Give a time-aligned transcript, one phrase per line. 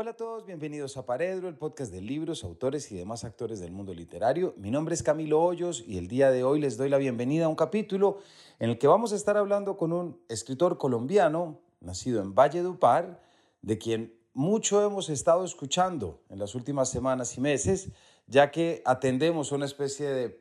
[0.00, 3.70] Hola a todos, bienvenidos a Paredro, el podcast de libros, autores y demás actores del
[3.70, 4.54] mundo literario.
[4.56, 7.48] Mi nombre es Camilo Hoyos y el día de hoy les doy la bienvenida a
[7.48, 8.16] un capítulo
[8.58, 13.22] en el que vamos a estar hablando con un escritor colombiano, nacido en Valle Par,
[13.60, 17.90] de quien mucho hemos estado escuchando en las últimas semanas y meses,
[18.26, 20.40] ya que atendemos una especie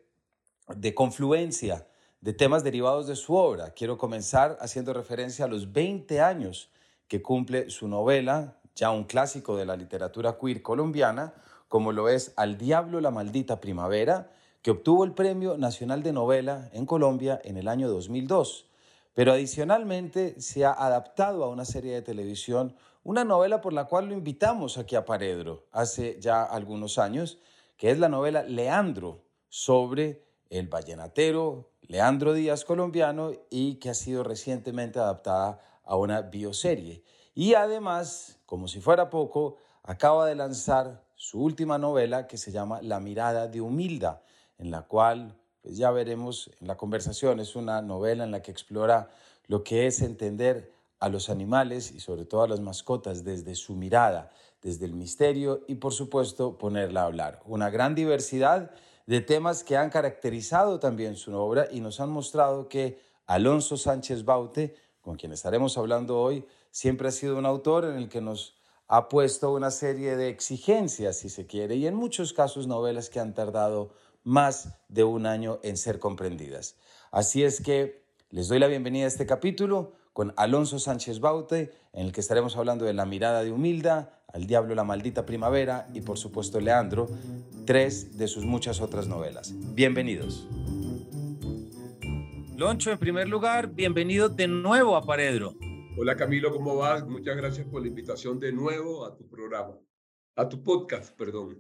[0.74, 1.86] de confluencia
[2.22, 3.72] de temas derivados de su obra.
[3.72, 6.72] Quiero comenzar haciendo referencia a los 20 años
[7.10, 11.34] que cumple su novela ya un clásico de la literatura queer colombiana,
[11.68, 16.70] como lo es Al Diablo la Maldita Primavera, que obtuvo el Premio Nacional de Novela
[16.72, 18.68] en Colombia en el año 2002.
[19.14, 22.74] Pero adicionalmente se ha adaptado a una serie de televisión
[23.04, 27.38] una novela por la cual lo invitamos aquí a Paredro hace ya algunos años,
[27.76, 34.24] que es la novela Leandro, sobre el vallenatero Leandro Díaz colombiano y que ha sido
[34.24, 37.04] recientemente adaptada a una bioserie.
[37.36, 42.82] Y además, como si fuera poco, acaba de lanzar su última novela que se llama
[42.82, 44.24] La mirada de Humilda,
[44.58, 48.52] en la cual, pues ya veremos en la conversación, es una novela en la que
[48.52, 49.10] explora
[49.48, 53.76] lo que es entender a los animales y sobre todo a las mascotas desde su
[53.76, 57.42] mirada, desde el misterio y por supuesto ponerla a hablar.
[57.46, 58.72] Una gran diversidad
[59.06, 64.26] de temas que han caracterizado también su obra y nos han mostrado que Alonso Sánchez
[64.26, 64.76] Baute,
[65.10, 68.54] con quien estaremos hablando hoy, siempre ha sido un autor en el que nos
[68.88, 73.20] ha puesto una serie de exigencias, si se quiere, y en muchos casos novelas que
[73.20, 73.90] han tardado
[74.24, 76.76] más de un año en ser comprendidas.
[77.10, 82.06] Así es que les doy la bienvenida a este capítulo con Alonso Sánchez Baute, en
[82.06, 86.02] el que estaremos hablando de La mirada de Humilda, Al diablo la maldita primavera y
[86.02, 87.10] por supuesto Leandro,
[87.66, 89.56] tres de sus muchas otras novelas.
[89.74, 90.46] Bienvenidos.
[92.60, 95.56] Loncho, en primer lugar, bienvenido de nuevo a Paredro.
[95.98, 97.08] Hola Camilo, ¿cómo vas?
[97.08, 99.78] Muchas gracias por la invitación de nuevo a tu programa,
[100.36, 101.58] a tu podcast, perdón.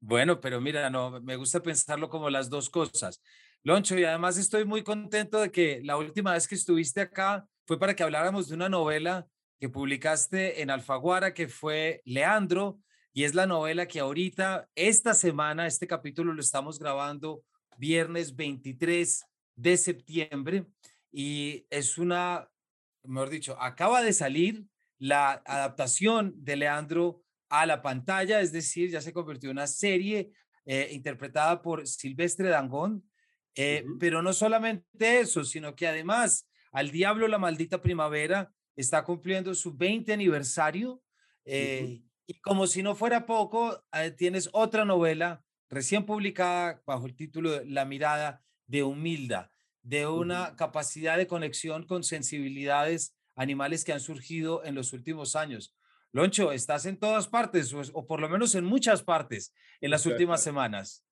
[0.00, 3.22] Bueno, pero mira, no, me gusta pensarlo como las dos cosas.
[3.62, 7.78] Loncho, y además estoy muy contento de que la última vez que estuviste acá fue
[7.78, 9.26] para que habláramos de una novela
[9.60, 12.78] que publicaste en Alfaguara, que fue Leandro,
[13.12, 17.44] y es la novela que ahorita, esta semana, este capítulo lo estamos grabando
[17.76, 20.66] viernes 23 de septiembre,
[21.12, 22.48] y es una
[23.04, 24.66] mejor dicho, acaba de salir
[24.98, 30.32] la adaptación de Leandro a la pantalla, es decir, ya se convirtió en una serie
[30.64, 33.08] eh, interpretada por Silvestre Dangón,
[33.54, 39.54] eh, pero no solamente eso, sino que además Al Diablo la Maldita Primavera está cumpliendo
[39.54, 41.00] su 20 aniversario
[41.44, 43.84] eh, y como si no fuera poco,
[44.16, 49.50] tienes otra novela recién publicada bajo el título La mirada de Humilda
[49.84, 55.76] de una capacidad de conexión con sensibilidades animales que han surgido en los últimos años.
[56.12, 60.42] Loncho, estás en todas partes, o, por lo menos en muchas partes, en las últimas
[60.42, 61.04] semanas.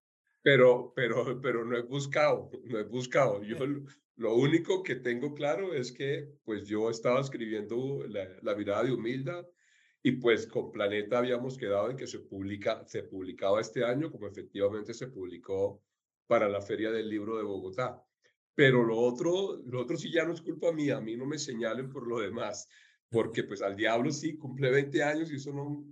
[0.43, 3.43] Pero, pero, pero no he buscado, no he buscado.
[3.43, 3.59] Yo
[4.17, 8.93] lo único que tengo claro es que, pues yo estaba escribiendo la, la mirada de
[8.93, 9.47] Humilda
[10.03, 14.27] y pues con Planeta habíamos quedado en que se publica, se publicaba este año, como
[14.27, 15.83] efectivamente se publicó
[16.33, 18.03] para la Feria del Libro de Bogotá.
[18.55, 21.37] Pero lo otro, lo otro sí ya no es culpa mía, a mí no me
[21.39, 22.71] señalen por lo demás,
[23.11, 25.85] porque pues al diablo sí, cumple 20 años y eso no,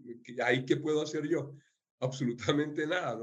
[0.42, 1.54] ahí qué puedo hacer yo?
[1.98, 3.20] Absolutamente nada.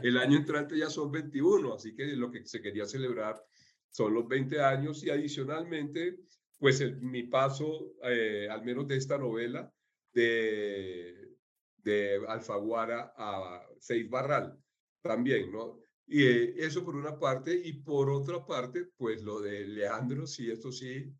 [0.00, 3.44] El año entrante ya son 21, así que lo que se quería celebrar
[3.90, 6.20] son los 20 años y adicionalmente,
[6.56, 9.74] pues mi paso, eh, al menos de esta novela,
[10.12, 11.34] de,
[11.78, 14.56] de Alfaguara a Seis Barral,
[15.02, 15.85] también, ¿no?
[16.06, 20.50] Y eh, eso por una parte, y por otra parte, pues lo de Leandro, sí,
[20.50, 21.12] esto sí,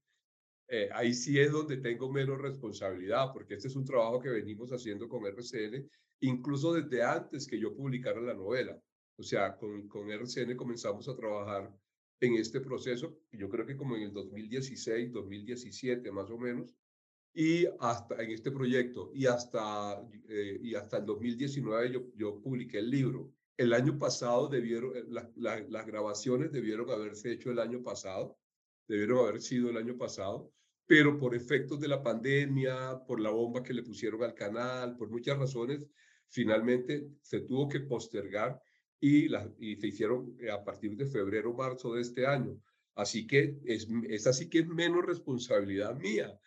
[0.68, 4.70] eh, ahí sí es donde tengo menos responsabilidad, porque este es un trabajo que venimos
[4.70, 5.88] haciendo con RCN,
[6.20, 8.80] incluso desde antes que yo publicara la novela.
[9.18, 11.72] O sea, con, con RCN comenzamos a trabajar
[12.20, 16.74] en este proceso, yo creo que como en el 2016, 2017 más o menos,
[17.34, 22.78] y hasta en este proyecto, y hasta, eh, y hasta el 2019 yo, yo publiqué
[22.78, 23.35] el libro.
[23.56, 25.04] El año pasado debieron, eh,
[25.36, 28.38] las grabaciones debieron haberse hecho el año pasado,
[28.86, 30.52] debieron haber sido el año pasado,
[30.86, 35.10] pero por efectos de la pandemia, por la bomba que le pusieron al canal, por
[35.10, 35.86] muchas razones,
[36.28, 38.60] finalmente se tuvo que postergar
[39.00, 39.26] y,
[39.58, 42.60] y se hicieron eh, a partir de febrero, marzo de este año.
[42.94, 46.38] Así que es, es así que es menos responsabilidad mía.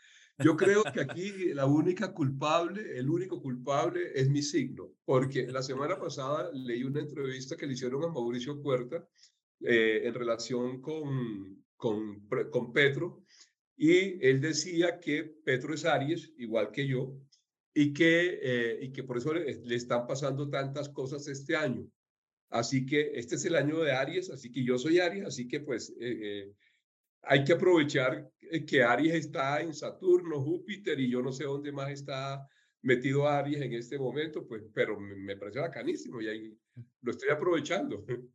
[0.41, 5.61] Yo creo que aquí la única culpable, el único culpable es mi signo, porque la
[5.61, 9.05] semana pasada leí una entrevista que le hicieron a Mauricio Puerta
[9.61, 13.23] eh, en relación con, con, con Petro,
[13.75, 17.17] y él decía que Petro es Aries, igual que yo,
[17.73, 21.85] y que, eh, y que por eso le, están pasando tantas cosas este año.
[22.49, 25.59] Así que este es el año de Aries, así que yo soy Aries, así que
[25.59, 26.51] pues eh,
[27.21, 28.29] hay que aprovechar
[28.67, 32.47] que Aries está en Saturno, Júpiter y yo no sé dónde más está
[32.81, 36.57] metido Aries en este momento, pues, pero me, me parece bacanísimo y ahí
[37.01, 38.05] lo estoy aprovechando.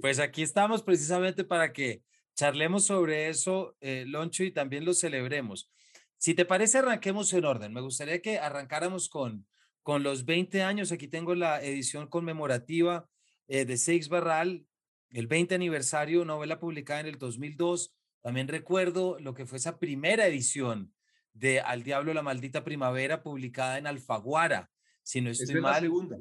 [0.00, 2.02] Pues aquí estamos precisamente para que
[2.34, 5.70] charlemos sobre eso, eh, Loncho, y también lo celebremos.
[6.18, 7.72] Si te parece, arranquemos en orden.
[7.72, 9.46] Me gustaría que arrancáramos con,
[9.82, 10.92] con los 20 años.
[10.92, 13.08] Aquí tengo la edición conmemorativa
[13.48, 14.66] eh, de Seix Barral,
[15.12, 17.94] el 20 aniversario, novela publicada en el 2002.
[18.22, 20.92] También recuerdo lo que fue esa primera edición
[21.32, 24.70] de Al Diablo la Maldita Primavera, publicada en Alfaguara,
[25.02, 25.74] si no estoy mal.
[25.74, 26.18] La segunda.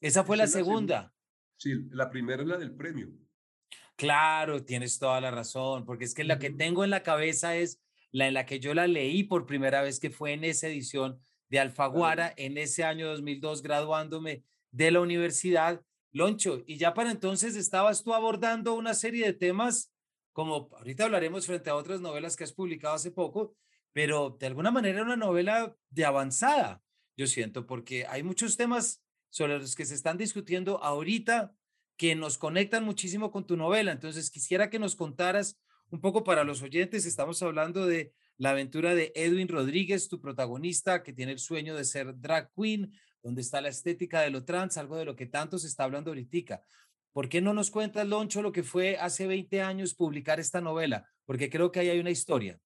[0.00, 1.12] Esa fue la, segunda.
[1.56, 3.08] Sí, la primera es la del premio.
[3.96, 7.80] Claro, tienes toda la razón, porque es que la que tengo en la cabeza es
[8.10, 11.20] la en la que yo la leí por primera vez, que fue en esa edición
[11.48, 15.82] de Alfaguara, en ese año 2002, graduándome de la universidad.
[16.12, 19.92] Loncho, y ya para entonces estabas tú abordando una serie de temas,
[20.32, 23.54] como ahorita hablaremos frente a otras novelas que has publicado hace poco,
[23.92, 26.82] pero de alguna manera una novela de avanzada,
[27.16, 31.54] yo siento, porque hay muchos temas sobre los que se están discutiendo ahorita
[31.96, 33.92] que nos conectan muchísimo con tu novela.
[33.92, 35.58] Entonces, quisiera que nos contaras
[35.90, 37.06] un poco para los oyentes.
[37.06, 41.84] Estamos hablando de la aventura de Edwin Rodríguez, tu protagonista, que tiene el sueño de
[41.84, 42.92] ser drag queen,
[43.22, 46.10] donde está la estética de lo trans, algo de lo que tanto se está hablando
[46.10, 46.62] ahorita.
[47.12, 51.06] ¿Por qué no nos cuentas, Loncho, lo que fue hace 20 años publicar esta novela?
[51.26, 52.58] Porque creo que ahí hay una historia.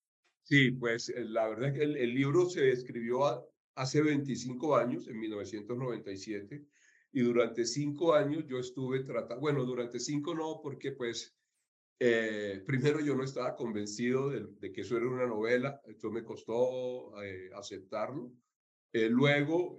[0.44, 5.18] Sí, pues eh, la verdad es que el, libro se escribió hace 25 años, en
[5.18, 6.64] 1997,
[7.12, 11.36] y durante cinco años yo estuve tratando, bueno, durante cinco no, porque pues
[11.98, 17.20] eh, primero yo no estaba convencido de, que eso era una novela, esto me costó
[17.22, 18.32] eh, aceptarlo.
[18.92, 19.78] Eh, luego,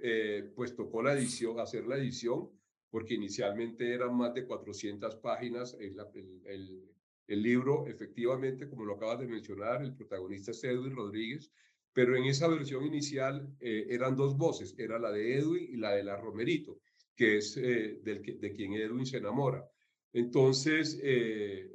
[0.56, 2.50] pues tocó la edición, hacer la edición,
[2.90, 5.76] porque inicialmente eran más de 400 páginas.
[5.80, 11.52] El, libro, efectivamente, como lo acabas de mencionar, el protagonista es Edwin Rodríguez,
[11.92, 15.92] pero en esa versión inicial eh, eran dos voces, era la de Edwin y la
[15.92, 16.80] de la Romerito,
[17.16, 19.68] que es eh, de quien Edwin se enamora.
[20.14, 21.70] Entonces, eh,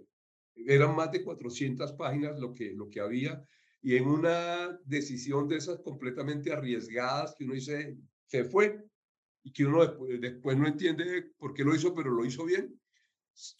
[0.54, 3.44] eran más de 400 páginas lo que, lo que había,
[3.82, 8.84] y en una decisión de esas completamente arriesgadas, que uno dice, se fue,
[9.42, 12.80] y que uno después, después no entiende por qué lo hizo, pero lo hizo bien,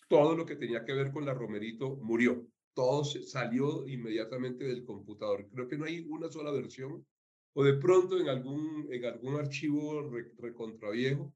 [0.08, 5.48] todo lo que tenía que ver con la Romerito murió todo salió inmediatamente del computador.
[5.52, 7.06] Creo que no hay una sola versión,
[7.54, 11.34] o de pronto en algún, en algún archivo recontraviejo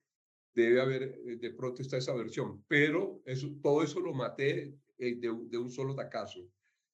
[0.54, 5.16] debe haber, eh, de pronto está esa versión, pero eso, todo eso lo maté eh,
[5.16, 6.48] de, un solo tacazo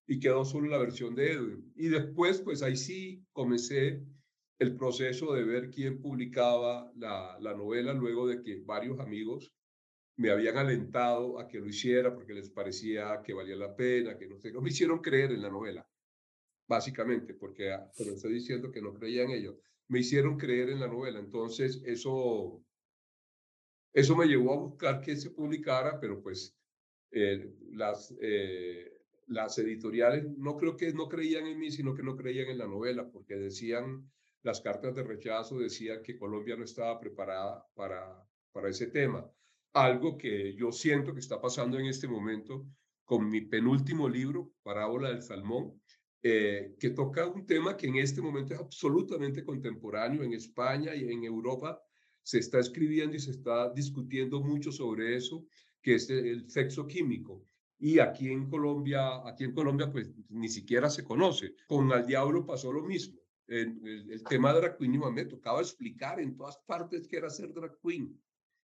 [0.07, 1.73] y quedó solo la versión de Edwin.
[1.77, 4.03] Y después, pues ahí sí comencé
[4.59, 9.53] el proceso de ver quién publicaba la, la novela luego de que varios amigos
[10.17, 14.27] me habían alentado a que lo hiciera porque les parecía que valía la pena, que
[14.27, 15.87] no sé, no me hicieron creer en la novela,
[16.69, 19.57] básicamente, porque ah, pero estoy diciendo que no creían ellos,
[19.89, 22.63] me hicieron creer en la novela, entonces eso,
[23.93, 26.57] eso me llevó a buscar que se publicara, pero pues
[27.11, 28.92] eh, las, eh,
[29.27, 32.67] las editoriales no creo que no creían en mí, sino que no creían en la
[32.67, 34.11] novela, porque decían,
[34.43, 39.31] las cartas de rechazo decían que Colombia no estaba preparada para, para ese tema
[39.73, 42.67] algo que yo siento que está pasando en este momento
[43.05, 45.81] con mi penúltimo libro, Parábola del Salmón,
[46.23, 51.11] eh, que toca un tema que en este momento es absolutamente contemporáneo en España y
[51.11, 51.83] en Europa.
[52.23, 55.45] Se está escribiendo y se está discutiendo mucho sobre eso,
[55.83, 57.45] que es el sexo químico.
[57.83, 61.57] Y aquí en Colombia, aquí en Colombia, pues ni siquiera se conoce.
[61.67, 63.21] Con Al Diablo pasó lo mismo.
[63.49, 67.53] El, el, tema de drag queen me tocaba explicar en todas partes que era ser
[67.53, 68.17] drag queen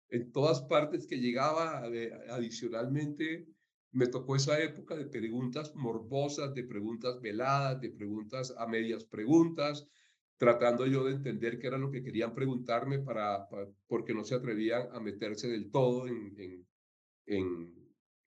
[0.10, 1.84] en todas partes que llegaba.
[2.30, 3.48] Adicionalmente,
[3.92, 9.88] me tocó esa época de preguntas morbosas, de preguntas veladas, de preguntas a medias preguntas,
[10.38, 13.48] tratando yo de entender qué era lo que querían preguntarme para,
[13.88, 16.68] porque no se atrevían a meterse del todo en, en,
[17.26, 17.79] en,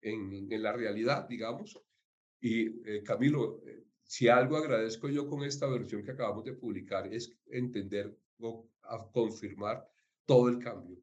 [0.02, 1.80] en, la realidad, digamos.
[2.40, 7.12] Y eh, Camilo, eh, si algo agradezco yo con esta versión que acabamos de publicar
[7.12, 9.88] es entender o a confirmar
[10.26, 11.02] todo el cambio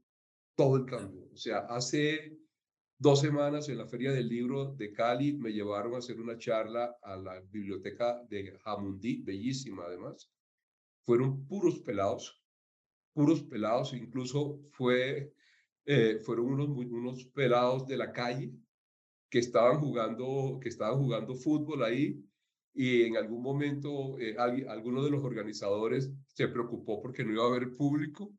[0.59, 1.29] todo el cambio.
[1.31, 2.37] O sea, hace
[2.97, 6.97] dos semanas en la Feria del Libro de Cali me llevaron a hacer una charla
[7.01, 10.29] a la biblioteca de Jamundí, bellísima además.
[11.05, 12.43] Fueron puros pelados,
[13.13, 15.33] puros pelados, incluso fue,
[15.85, 18.51] eh, fueron unos, unos pelados de la calle
[19.29, 22.23] que estaban jugando, que estaban jugando fútbol ahí
[22.73, 27.47] y en algún momento eh, alguno de los organizadores se preocupó porque no iba a
[27.47, 28.33] haber público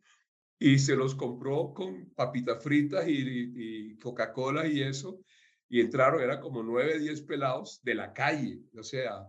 [0.59, 5.21] y se los compró con papitas fritas y, Coca-Cola y eso,
[5.69, 9.27] y entraron, eran como nueve, diez pelados de la calle, o sea,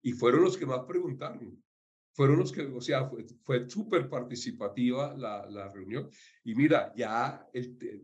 [0.00, 1.62] y fueron los que más preguntaron.
[2.14, 6.10] Fueron los que, o sea, fue, fue súper participativa la, la, reunión.
[6.44, 7.48] Y mira, ya,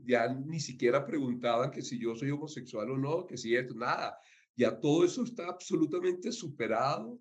[0.05, 4.19] ya ni siquiera preguntaban que si yo soy homosexual o no, que si esto, nada.
[4.57, 7.21] Ya todo eso está absolutamente superado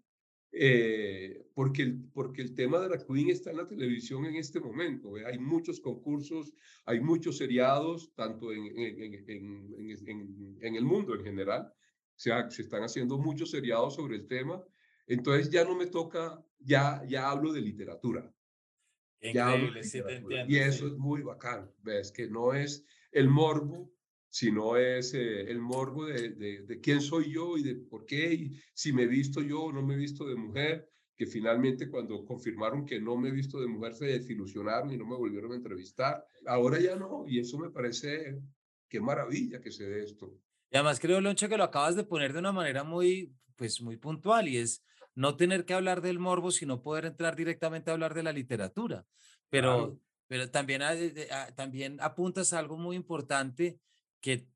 [0.52, 4.60] eh, porque, el, porque el tema de la Queen está en la televisión en este
[4.60, 5.14] momento.
[5.26, 6.54] Hay muchos concursos,
[6.86, 11.72] hay muchos seriados, tanto en, en, en, en, el mundo en general.
[11.72, 14.64] O sea, se están haciendo muchos seriados sobre el tema.
[15.08, 18.32] Entonces ya no me toca, ya, ya hablo de literatura.
[19.22, 20.54] Increíble, sí te entiendo.
[20.54, 23.92] Y eso es muy bacán, ves, que no es el morbo
[24.30, 28.62] sino es eh, el morbo de, de, quién soy yo y de por qué, y
[28.74, 32.24] si me he visto yo o no me he visto de mujer, que finalmente cuando
[32.24, 35.56] confirmaron que no me he visto de mujer se desilusionaron y no me volvieron a
[35.56, 36.24] entrevistar.
[36.46, 38.40] Ahora ya no, y eso me parece
[38.88, 40.40] qué maravilla que se dé esto.
[40.70, 43.98] Y además creo, Loncho, que lo acabas de poner de una manera muy, pues, muy
[43.98, 44.84] puntual y es
[45.18, 49.04] no tener que hablar del morbo, sino poder entrar directamente a hablar de la literatura.
[49.50, 50.96] Pero, pero también, ah,
[51.56, 53.80] también apuntas a algo muy importante
[54.22, 54.48] que,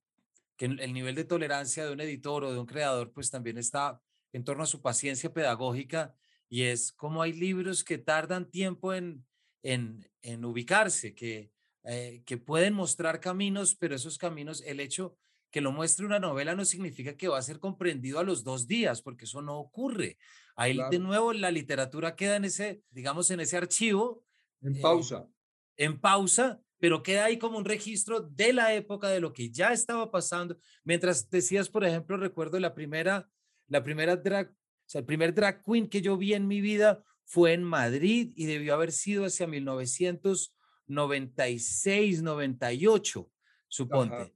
[0.58, 4.00] que el nivel de tolerancia de un editor o de un creador pues también está
[4.34, 6.14] en torno a su paciencia pedagógica
[6.48, 9.26] y es como hay libros que tardan tiempo en,
[9.64, 11.52] en, en ubicarse, que,
[11.86, 15.18] eh, que pueden mostrar caminos, pero esos caminos, el hecho
[15.52, 18.68] que lo muestre una novela no significa que va a ser comprendido a los dos
[18.68, 20.18] días, porque eso no ocurre.
[20.62, 24.24] Ahí de nuevo la literatura queda en ese, digamos, en ese archivo.
[24.62, 25.28] En pausa.
[25.76, 29.50] Eh, en pausa, pero queda ahí como un registro de la época, de lo que
[29.50, 30.60] ya estaba pasando.
[30.84, 33.28] Mientras decías, por ejemplo, recuerdo la primera,
[33.68, 37.04] la primera drag, o sea, el primer drag queen que yo vi en mi vida
[37.26, 43.32] fue en Madrid y debió haber sido hacia 1996, 98,
[43.68, 44.36] suponte.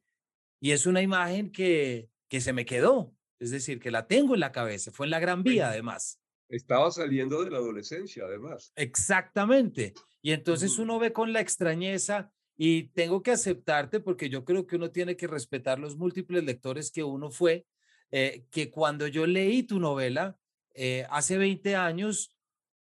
[0.59, 4.39] Y es una imagen que, que se me quedó, es decir, que la tengo en
[4.39, 6.21] la cabeza, fue en la Gran Vía además.
[6.47, 8.71] Estaba saliendo de la adolescencia además.
[8.75, 9.93] Exactamente.
[10.21, 14.75] Y entonces uno ve con la extrañeza y tengo que aceptarte porque yo creo que
[14.75, 17.65] uno tiene que respetar los múltiples lectores que uno fue,
[18.11, 20.37] eh, que cuando yo leí tu novela
[20.73, 22.35] eh, hace 20 años,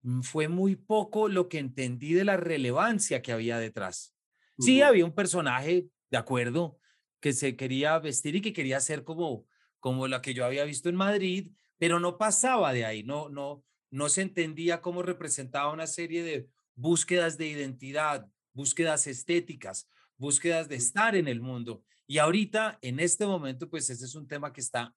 [0.01, 4.15] mm, fue muy poco lo que entendí de la relevancia que había detrás.
[4.57, 6.79] Sí, había un personaje, de acuerdo,
[7.21, 9.45] que se quería vestir y que quería ser como,
[9.79, 13.63] como la que yo había visto en Madrid, pero no pasaba de ahí, no, no,
[13.89, 20.75] no se entendía cómo representaba una serie de búsquedas de identidad, búsquedas estéticas, búsquedas de
[20.75, 21.83] estar en el mundo.
[22.07, 24.95] Y ahorita, en este momento, pues ese es un tema que está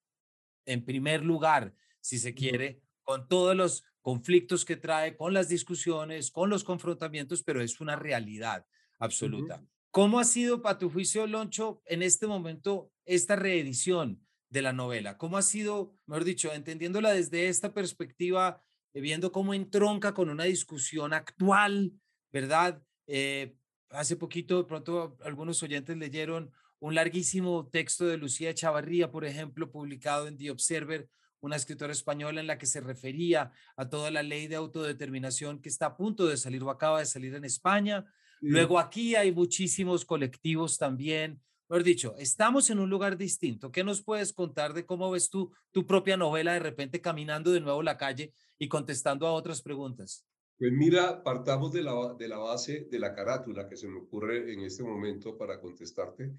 [0.66, 6.30] en primer lugar, si se quiere, con todos los conflictos que trae, con las discusiones,
[6.30, 8.66] con los confrontamientos, pero es una realidad
[8.98, 9.64] absoluta.
[9.90, 15.16] ¿Cómo ha sido, para tu juicio, Loncho, en este momento, esta reedición de la novela?
[15.16, 20.44] ¿Cómo ha sido, mejor dicho, entendiéndola desde esta perspectiva, eh, viendo cómo entronca con una
[20.44, 21.94] discusión actual,
[22.30, 22.82] ¿verdad?
[23.06, 23.56] Eh,
[23.88, 29.70] hace poquito, de pronto, algunos oyentes leyeron un larguísimo texto de Lucía Chavarría, por ejemplo,
[29.70, 31.08] publicado en The Observer,
[31.40, 35.70] una escritora española en la que se refería a toda la ley de autodeterminación que
[35.70, 38.04] está a punto de salir o acaba de salir en España.
[38.40, 41.40] Luego aquí hay muchísimos colectivos también.
[41.72, 43.72] Mejor dicho, estamos en un lugar distinto.
[43.72, 47.62] ¿Qué nos puedes contar de cómo ves tú tu propia novela de repente caminando de
[47.62, 50.26] nuevo la calle y contestando a otras preguntas?
[50.58, 54.52] Pues mira, partamos de la, de la base de la carátula que se me ocurre
[54.52, 56.34] en este momento para contestarte.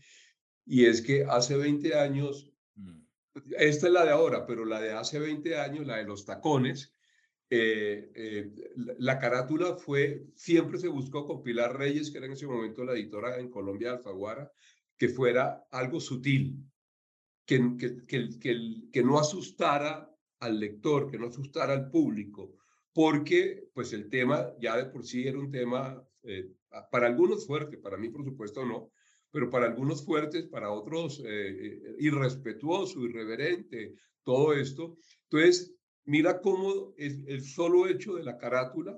[0.67, 3.01] Y es que hace 20 años, mm.
[3.57, 6.93] esta es la de ahora, pero la de hace 20 años, la de los tacones,
[7.49, 8.51] eh, eh,
[8.97, 12.93] la, carátula fue, siempre se buscó con Pilar Reyes, que era en ese momento la
[12.93, 14.51] editora en Colombia, Alfaguara,
[14.97, 16.63] que fuera algo sutil,
[17.45, 18.05] que, que,
[18.39, 20.09] que, que, no asustara
[20.39, 22.55] al lector, que no asustara al público,
[22.93, 26.51] porque pues el tema ya de por sí era un tema eh,
[26.91, 28.91] para algunos fuerte, para mí por supuesto no,
[29.31, 34.97] pero para algunos fuertes, para otros eh, eh, irrespetuoso, irreverente, todo esto.
[35.23, 38.97] Entonces, mira cómo el, el solo hecho de la carátula,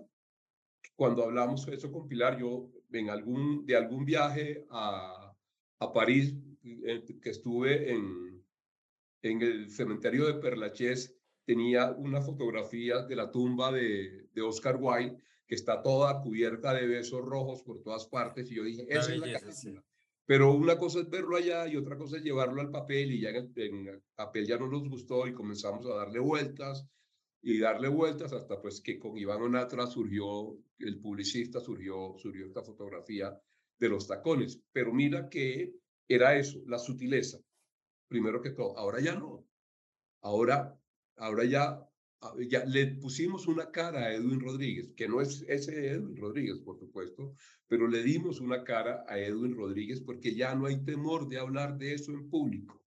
[0.95, 5.24] cuando hablamos de eso con Pilar, yo en algún, de algún viaje a,
[5.79, 6.35] a París,
[7.21, 8.43] que estuve en,
[9.21, 11.15] en el cementerio de Perlachés,
[11.45, 15.17] tenía una fotografía de la tumba de, de Oscar Wilde
[15.47, 19.19] que está toda cubierta de besos rojos por todas partes y yo dije, esa es
[19.19, 19.83] la carátula.
[20.25, 23.29] Pero una cosa es verlo allá y otra cosa es llevarlo al papel y ya
[23.29, 26.87] en, el, papel ya no nos gustó y comenzamos a darle vueltas
[27.43, 32.63] y darle vueltas hasta pues que con Iván Onatra surgió, el publicista surgió, surgió esta
[32.63, 33.39] fotografía
[33.79, 34.61] de los tacones.
[34.71, 35.75] Pero mira que
[36.07, 37.39] era eso, la sutileza,
[38.07, 38.77] primero que todo.
[38.77, 39.45] Ahora ya no.
[40.21, 40.79] Ahora,
[41.17, 41.87] ahora ya,
[42.47, 46.79] ya le pusimos una cara a Edwin Rodríguez, que no es ese Edwin Rodríguez, por
[46.79, 47.35] supuesto,
[47.67, 51.77] pero le dimos una cara a Edwin Rodríguez porque ya no hay temor de hablar
[51.77, 52.83] de eso en público.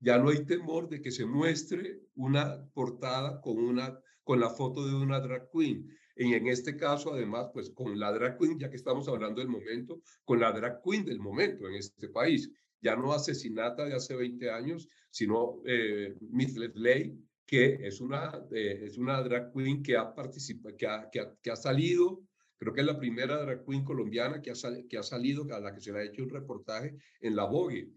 [0.00, 4.86] Ya no hay temor de que se muestre una portada con, una, con la foto
[4.86, 5.88] de una drag queen.
[6.16, 9.50] Y en este caso, además, pues con la drag queen, ya que estamos hablando del
[9.50, 12.50] momento, con la drag queen del momento en este país.
[12.80, 18.80] Ya no asesinata de hace 20 años, sino eh, Miss Ley, que es una, eh,
[18.84, 22.22] es una drag queen que ha, participado, que ha, que, ha, salido,
[22.56, 24.54] creo que es la primera drag queen colombiana que ha,
[24.88, 27.92] que ha salido, a la que se le ha hecho un reportaje en La Vogue.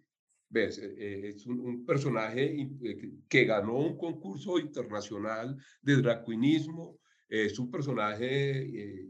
[0.50, 0.80] ¿Ves?
[0.80, 6.99] Eh, eh, es un, personaje eh, que ganó un concurso internacional de drag queenismo.
[7.30, 9.08] Es un personaje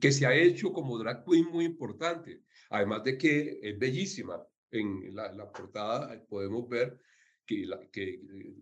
[0.00, 2.42] que se ha hecho como drag queen muy importante.
[2.70, 4.42] Además de que es bellísima.
[4.70, 7.00] En la, portada podemos ver
[7.46, 8.20] que, que,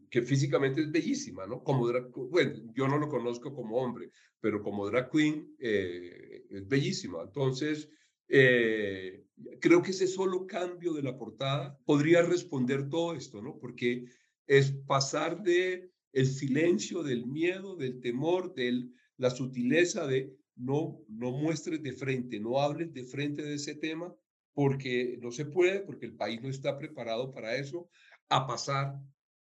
[0.08, 1.64] que, físicamente es bellísima, ¿no?
[1.64, 7.22] Como drag, bueno, yo no lo conozco como hombre, pero como drag queen es bellísima.
[7.25, 7.90] Entonces,
[8.28, 9.25] eh,
[9.60, 13.58] creo que ese solo cambio de la portada podría responder todo esto, ¿no?
[13.58, 14.06] Porque
[14.46, 21.30] es pasar de el silencio, del miedo, del temor, de la sutileza de no, no
[21.30, 24.14] muestres de frente, no hables de frente de ese tema,
[24.54, 27.90] porque no se puede, porque el país no está preparado para eso,
[28.30, 28.99] a pasar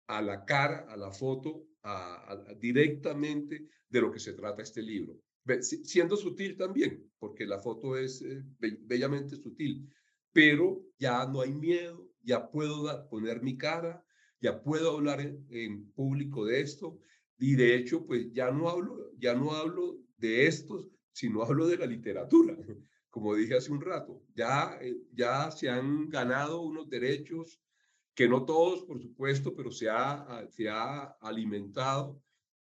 [0.07, 1.67] a la cara, a la foto,
[2.59, 5.21] directamente de lo que se trata este libro.
[5.61, 9.87] Siendo sutil también, porque la foto es eh, bellamente sutil,
[10.33, 14.03] pero ya no hay miedo, ya puedo poner mi cara,
[14.42, 16.98] ya puedo hablar en, público de esto,
[17.38, 21.78] y de hecho, pues ya no hablo, ya no hablo de estos, sino hablo de
[21.78, 22.57] la literatura,
[23.11, 27.61] como dije hace un rato, ya, eh, ya se han ganado unos derechos
[28.14, 32.20] que no todos, por supuesto, pero se ha, se ha alimentado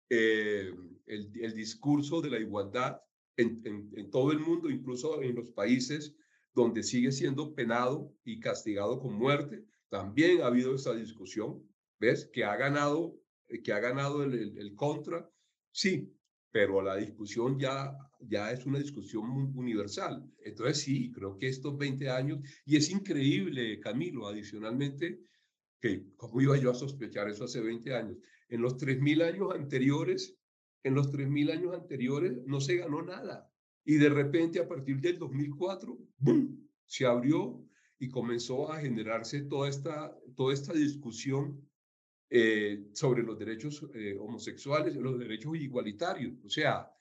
[0.09, 0.73] eh,
[1.05, 3.01] el, el, discurso de la igualdad
[3.37, 6.15] en, en, todo el mundo, incluso en los países
[6.53, 9.65] donde sigue siendo penado y castigado con muerte.
[9.95, 11.63] También ha habido esa discusión,
[12.01, 12.29] ¿ves?
[12.33, 15.31] Que ha ganado, eh, que ha ganado el, contra,
[15.71, 16.13] sí,
[16.51, 19.23] pero la discusión ya, ya es una discusión
[19.55, 20.29] universal.
[20.43, 25.21] Entonces sí, creo que estos 20 años, y es increíble, Camilo, adicionalmente,
[25.79, 28.17] que cómo iba yo a sospechar eso hace 20 años,
[28.49, 30.37] en los 3.000 años anteriores,
[30.83, 33.49] en los 3.000 años anteriores no se ganó nada.
[33.85, 36.69] Y de repente, a partir del 2004, ¡boom!
[36.85, 37.65] se abrió
[38.05, 41.67] y comenzó a generarse toda esta, toda esta discusión
[42.29, 46.33] eh, sobre los derechos eh, homosexuales, los derechos igualitarios.
[46.45, 46.91] O sea,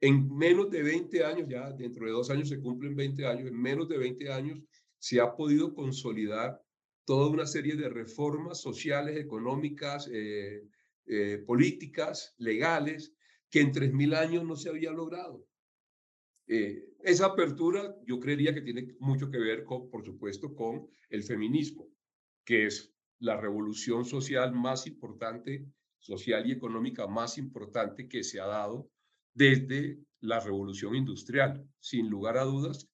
[0.00, 3.60] en menos de 20 años, ya dentro de dos años se cumplen 20 años, en
[3.60, 4.62] menos de 20 años
[4.98, 6.62] se ha podido consolidar
[7.04, 10.64] toda una serie de reformas sociales, económicas, eh,
[11.46, 13.14] políticas, legales,
[13.50, 15.46] que en 3.000 años no se había logrado.
[16.48, 21.88] Eh, esa apertura yo creería que tiene mucho que ver, por supuesto, con el feminismo,
[22.44, 25.66] que es la revolución social más importante,
[25.98, 28.90] social y económica más importante que se ha dado
[29.34, 31.66] desde la revolución industrial.
[31.80, 32.88] Sin lugar a dudas,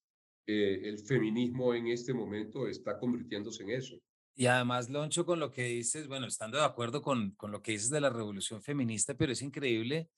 [0.47, 3.99] eh, el feminismo en este momento está convirtiéndose en eso.
[4.35, 7.73] Y además, Loncho, con lo que dices, bueno, estando de acuerdo con, con lo que
[7.73, 10.09] dices de la revolución feminista, pero es increíble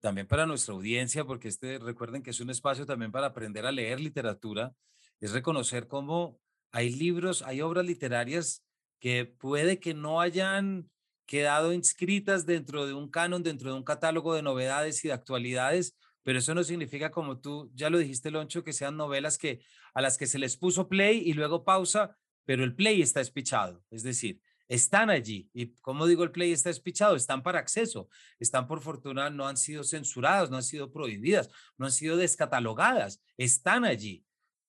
[0.00, 3.72] también para nuestra audiencia, porque este, recuerden que es un espacio también para aprender a
[3.72, 4.72] leer literatura,
[5.20, 6.38] es reconocer cómo
[6.72, 8.64] hay libros, hay obras literarias
[9.00, 10.90] que puede que no hayan
[11.26, 15.96] quedado inscritas dentro de un canon, dentro de un catálogo de novedades y de actualidades,
[16.22, 19.60] pero eso no significa, como tú ya lo dijiste, Loncho, que sean novelas que
[19.94, 23.82] a las que se les puso play y luego pausa pero el play está espichado,
[23.90, 25.48] es decir, están allí.
[25.52, 27.16] ¿Y como digo el play está espichado?
[27.16, 31.86] Están para acceso, están por fortuna, no han sido censuradas, no han sido prohibidas, no
[31.86, 34.24] han sido descatalogadas, están allí.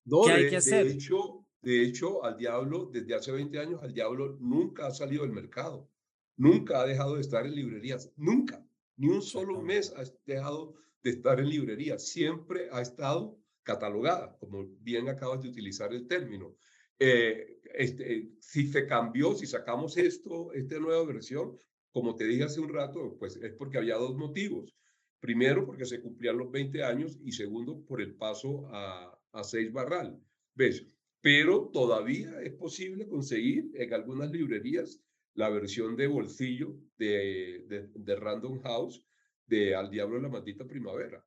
[0.05, 0.85] ¿Qué hay que hacer?
[0.85, 5.23] De hecho, de hecho, al diablo, desde hace 20 años, al diablo nunca ha salido
[5.23, 5.89] del mercado,
[6.37, 8.63] nunca ha dejado de estar en librerías, nunca,
[8.97, 14.63] ni un solo mes ha dejado de estar en librerías, siempre ha estado catalogada, como
[14.81, 16.55] bien acabas de utilizar el término.
[16.99, 21.57] Eh, este, si se cambió, si sacamos esto, esta nueva versión,
[21.91, 24.75] como te dije hace un rato, pues es porque había dos motivos.
[25.19, 29.71] Primero, porque se cumplían los 20 años y segundo, por el paso a, a 6
[29.71, 30.19] barral.
[30.53, 30.85] ¿Ves?
[31.25, 35.01] pero todavía es posible conseguir en algunas librerías
[35.33, 39.03] la versión de bolsillo de, de, Random House
[39.47, 41.25] de Al Diablo la Maldita Primavera.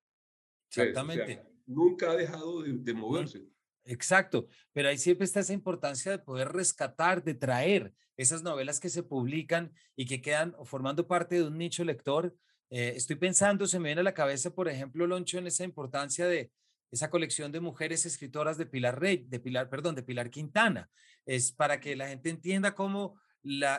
[0.69, 1.43] Exactamente.
[1.67, 3.49] nunca ha dejado de, moverse.
[3.89, 8.91] Exacto, pero ahí siempre está esa importancia de poder rescatar, de traer esas novelas que
[8.91, 12.37] se publican y que quedan formando parte de un nicho lector.
[12.69, 16.27] Eh, estoy pensando, se me viene a la cabeza, por ejemplo, Loncho, en esa importancia
[16.27, 16.51] de
[16.91, 20.91] esa colección de mujeres escritoras de Pilar Rey, de Pilar, perdón, de Pilar Quintana.
[21.25, 23.19] Es para que la gente entienda cómo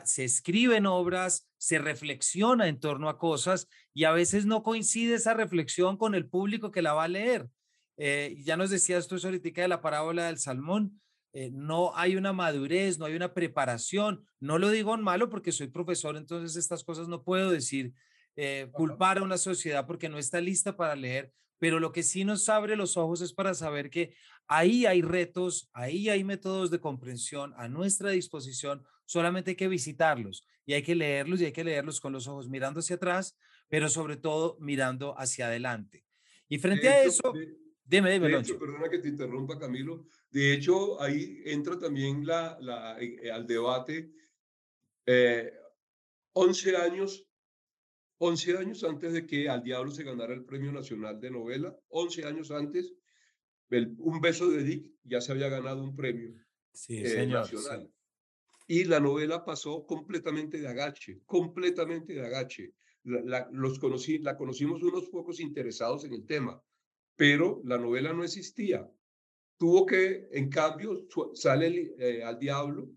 [0.05, 5.35] se escriben obras, se reflexiona en torno a cosas y a veces no coincide esa
[5.35, 7.47] reflexión con el público que la va a leer.
[8.01, 11.01] Eh, ya nos decías tú ahorita de la parábola del salmón,
[11.33, 14.25] eh, no hay una madurez, no hay una preparación.
[14.39, 17.93] No lo digo en malo porque soy profesor, entonces estas cosas no puedo decir,
[18.37, 22.23] eh, culpar a una sociedad porque no está lista para leer, pero lo que sí
[22.23, 24.15] nos abre los ojos es para saber que
[24.47, 30.47] ahí hay retos, ahí hay métodos de comprensión a nuestra disposición, solamente hay que visitarlos
[30.65, 33.89] y hay que leerlos y hay que leerlos con los ojos mirando hacia atrás, pero
[33.89, 36.05] sobre todo mirando hacia adelante.
[36.47, 37.33] Y frente a eso...
[37.89, 40.05] Dime, dime, Perdona que te interrumpa, Camilo.
[40.29, 44.11] De hecho, ahí entra también la, la, eh, al debate.
[45.07, 45.51] Eh,
[46.33, 47.27] 11 años,
[48.19, 52.25] 11 años antes de que Al Diablo se ganara el Premio Nacional de Novela, 11
[52.25, 52.93] años antes,
[53.71, 56.35] Un beso de Dick ya se había ganado un premio
[56.71, 57.91] sí, eh, nacional.
[58.67, 62.75] Y la novela pasó completamente de agache, completamente de agache.
[63.03, 66.61] La, los conocí, la conocimos unos pocos interesados en el tema
[67.19, 68.89] pero la novela no existía.
[69.57, 72.89] Tuvo que, en cambio, sale eh, al diablo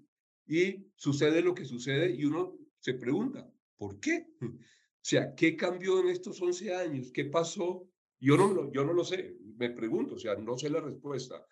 [0.46, 4.28] y sucede lo que sucede y uno se pregunta, ¿por qué?
[5.04, 7.10] O sea, ¿qué cambió en estos 11 años?
[7.10, 7.90] ¿Qué pasó?
[8.20, 11.44] Yo no, yo no lo sé, me pregunto, o sea, no sé la respuesta,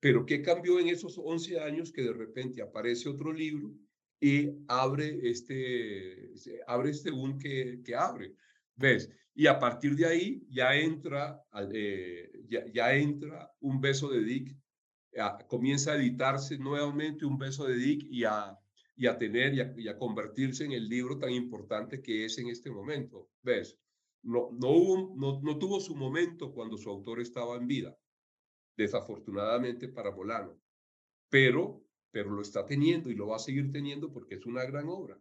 [0.00, 3.72] pero ¿qué cambió en esos 11 años que de repente aparece otro libro
[4.18, 6.32] y abre este,
[6.66, 8.34] abre este boom que, que abre?
[8.74, 9.08] ¿Ves?
[9.38, 12.32] Y a partir de ahí ya entra, eh,
[12.72, 14.56] ya, entra un beso de Dick,
[15.46, 18.58] comienza a editarse nuevamente un beso de Dick y a,
[18.96, 22.70] y a tener y a, convertirse en el libro tan importante que es en este
[22.70, 23.28] momento.
[23.42, 23.78] ¿Ves?
[24.22, 27.94] No, no, no, tuvo su momento cuando su autor estaba en vida,
[28.74, 30.58] desafortunadamente para Bolano,
[31.28, 34.88] pero, pero lo está teniendo y lo va a seguir teniendo porque es una gran
[34.88, 35.20] obra.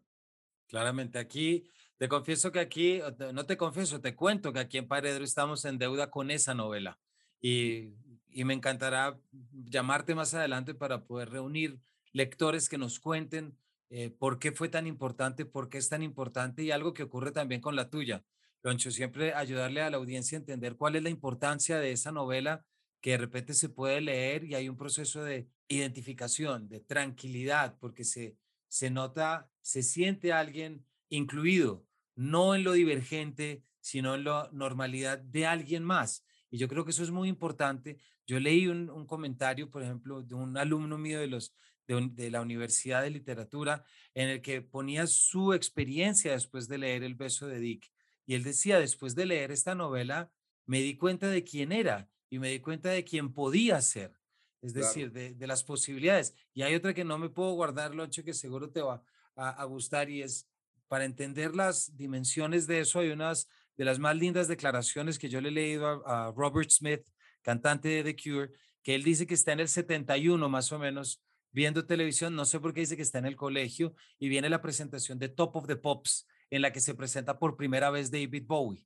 [0.67, 3.01] Claramente, aquí te confieso que aquí,
[3.33, 6.99] no te confieso, te cuento que aquí en Paredro estamos en deuda con esa novela
[7.41, 7.93] y,
[8.29, 9.19] y me encantará
[9.53, 11.79] llamarte más adelante para poder reunir
[12.11, 13.57] lectores que nos cuenten
[13.89, 17.31] eh, por qué fue tan importante, por qué es tan importante y algo que ocurre
[17.31, 18.25] también con la tuya.
[18.63, 22.65] Loncho, siempre ayudarle a la audiencia a entender cuál es la importancia de esa novela
[22.99, 28.03] que de repente se puede leer y hay un proceso de identificación, de tranquilidad, porque
[28.03, 28.35] se,
[28.67, 30.83] se nota, se siente alguien
[31.15, 36.25] incluido, no en lo divergente, sino en la normalidad de alguien más.
[36.49, 37.97] Y yo creo que eso es muy importante.
[38.25, 41.53] Yo leí un, comentario, por ejemplo, de un alumno mío de, los,
[41.87, 47.15] de, la Universidad de Literatura, en el que ponía su experiencia después de leer El
[47.15, 47.91] beso de Dick.
[48.25, 50.31] Y él decía, después de leer esta novela,
[50.65, 54.17] me di cuenta de quién era y me di cuenta de quién podía ser.
[54.61, 56.33] Es decir, de, las posibilidades.
[56.55, 59.03] Y hay otra que no me puedo guardar, Loncho, que seguro te va
[59.35, 60.47] a, a gustar y es
[60.87, 65.41] para entender las dimensiones de eso, hay unas de las más lindas declaraciones que yo
[65.41, 67.01] le he leído a, Robert Smith,
[67.41, 68.51] cantante de The Cure,
[68.83, 71.21] que él dice que está en el 71 más o menos
[71.51, 74.61] viendo televisión, no sé por qué dice que está en el colegio y viene la
[74.61, 78.43] presentación de Top of the Pops en la que se presenta por primera vez David
[78.45, 78.85] Bowie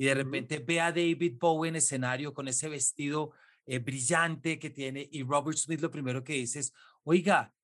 [0.00, 3.32] y de repente ve a David Bowie en escenario con ese vestido
[3.66, 6.72] eh, brillante que tiene y Robert Smith lo primero que dice es,
[7.04, 7.54] oiga,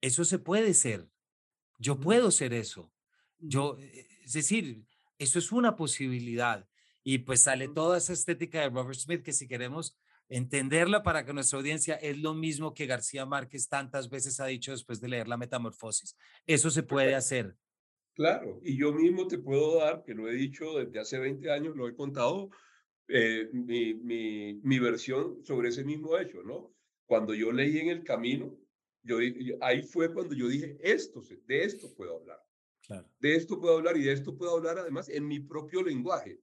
[0.00, 1.06] eso se puede ser,
[1.78, 2.90] yo puedo ser eso.
[3.38, 4.84] Yo, eh, es decir,
[5.18, 6.68] eso es una posibilidad.
[7.02, 9.96] Y pues sale toda esa estética de Robert Smith que si queremos
[10.28, 14.72] entenderla para que nuestra audiencia es lo mismo que García Márquez tantas veces ha dicho
[14.72, 16.16] después de leer La Metamorfosis.
[16.46, 17.56] Eso se puede hacer.
[18.14, 21.76] Claro, y yo mismo te puedo dar, que lo he dicho desde hace 20 años,
[21.76, 22.50] lo he contado,
[23.06, 26.74] eh, mi, mi, mi, versión sobre ese mismo hecho, ¿no?
[27.06, 28.58] Cuando yo leí en el camino,
[29.02, 29.18] yo,
[29.60, 32.38] ahí fue cuando yo dije, esto, de esto puedo hablar.
[33.18, 36.40] De esto puedo hablar y de esto puedo hablar además en mi propio lenguaje.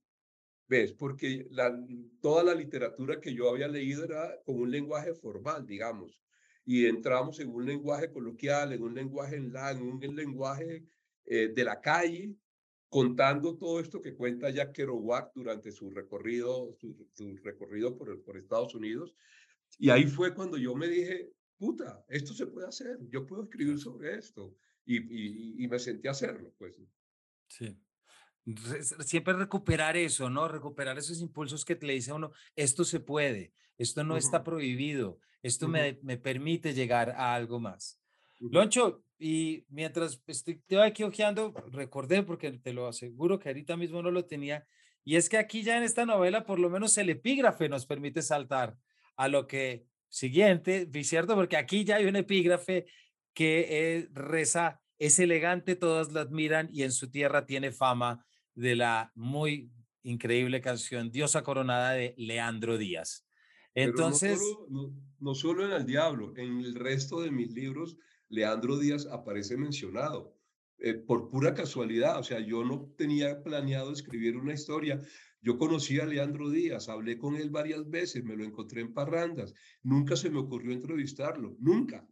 [0.68, 0.92] ¿Ves?
[0.92, 1.76] Porque la,
[2.20, 6.20] toda la literatura que yo había leído era con un lenguaje formal, digamos.
[6.64, 10.84] Y entramos en un lenguaje coloquial, en un lenguaje en la, en un lenguaje
[11.24, 12.34] eh, de la calle,
[12.88, 18.74] contando todo esto que cuenta Jack Kerouac durante su recorrido, su, recorrido por, por Estados
[18.74, 19.14] Unidos.
[19.78, 23.78] Y ahí fue cuando yo me dije, puta, esto se puede hacer, yo puedo escribir
[23.78, 24.56] sobre esto.
[24.86, 26.80] Y, y, me sentí a hacerlo, pues.
[27.48, 27.76] Sí.
[29.00, 30.46] Siempre recuperar eso, ¿no?
[30.46, 34.44] Recuperar esos impulsos que te le dice a uno, esto se puede, esto no está
[34.44, 38.00] prohibido, esto me, me, permite llegar a algo más.
[38.38, 44.00] Loncho, y mientras estoy te aquí ojeando, recordé, porque te lo aseguro que ahorita mismo
[44.02, 44.64] no lo tenía,
[45.04, 48.22] y es que aquí ya en esta novela, por lo menos el epígrafe nos permite
[48.22, 48.76] saltar
[49.16, 51.34] a lo que siguiente, ¿cierto?
[51.34, 52.86] Porque aquí ya hay un epígrafe
[53.36, 58.74] que eh, reza, es elegante, todas la admiran y en su tierra tiene fama de
[58.76, 59.70] la muy
[60.02, 63.26] increíble canción Diosa Coronada de Leandro Díaz.
[63.74, 64.40] Entonces...
[65.20, 67.98] no, solo, en El Diablo, en el resto de mis libros,
[68.30, 70.34] Leandro Díaz aparece mencionado.
[70.78, 74.98] Eh, por pura casualidad, o sea, yo no tenía planeado escribir una historia,
[75.42, 79.52] yo conocí a Leandro Díaz, hablé con él varias veces, me lo encontré en parrandas,
[79.82, 82.06] nunca se me ocurrió entrevistarlo, nunca,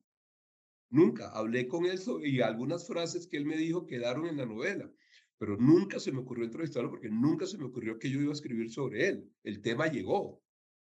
[0.95, 1.29] nunca.
[1.31, 4.91] Hablé con él y algunas frases que él me dijo quedaron en la novela,
[5.39, 8.35] pero nunca se me ocurrió entrevistarlo porque nunca se me ocurrió que yo iba a
[8.35, 9.31] escribir sobre él.
[9.43, 10.43] El tema llegó,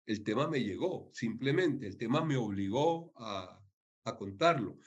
[0.07, 3.61] el tema me llegó, simplemente, el tema me obligó a,
[4.05, 4.79] a contarlo.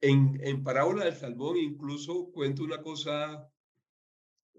[0.00, 3.50] En, en Parábola del Salmón incluso cuento una cosa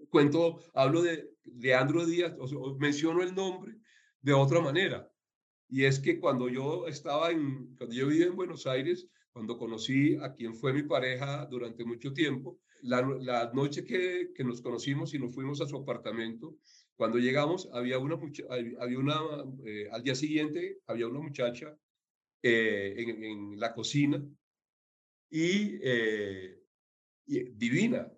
[0.08, 3.76] cuento, hablo de Leandro Díaz, o, menciono el nombre
[4.22, 5.10] de otra manera.
[5.68, 10.16] Y es que cuando yo estaba en, cuando yo vivía en Buenos Aires, cuando conocí
[10.16, 15.18] a quien fue mi pareja durante mucho tiempo, la, la noche que, nos conocimos y
[15.18, 16.56] nos fuimos a su apartamento,
[16.96, 18.18] cuando llegamos había una,
[18.80, 19.20] había una
[19.64, 21.76] eh, al día siguiente había una muchacha
[22.42, 24.22] eh, en, la cocina
[25.30, 26.58] y, eh,
[27.26, 28.10] y divina,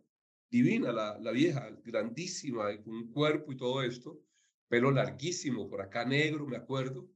[0.50, 4.20] divina, la, la vieja, grandísima, con un cuerpo y todo esto,
[4.68, 7.08] pelo larguísimo, por acá negro, me acuerdo,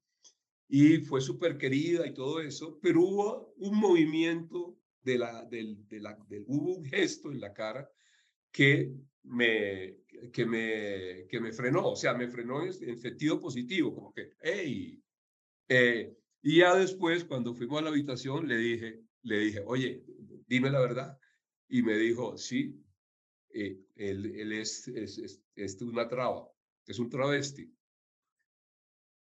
[0.68, 6.00] y fue súper querida y todo eso, pero hubo un movimiento de la, del, de
[6.00, 7.88] la, del, hubo un gesto en la cara
[8.50, 9.98] que me,
[10.32, 15.02] que me, que me frenó, o sea, me frenó en, sentido positivo, como que, hey,
[15.68, 20.04] eh, y ya después, cuando fuimos a la habitación, le dije, le dije, oye,
[20.46, 21.18] dime la verdad.
[21.68, 22.80] Y me dijo, sí,
[23.50, 26.48] eh, él, es, es, es, una traba,
[26.86, 27.75] es un travesti.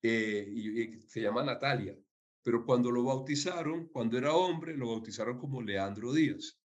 [0.08, 1.98] Eh, y, se llama Natalia.
[2.44, 6.60] Pero cuando lo bautizaron, cuando era hombre, lo bautizaron como Leandro Díaz.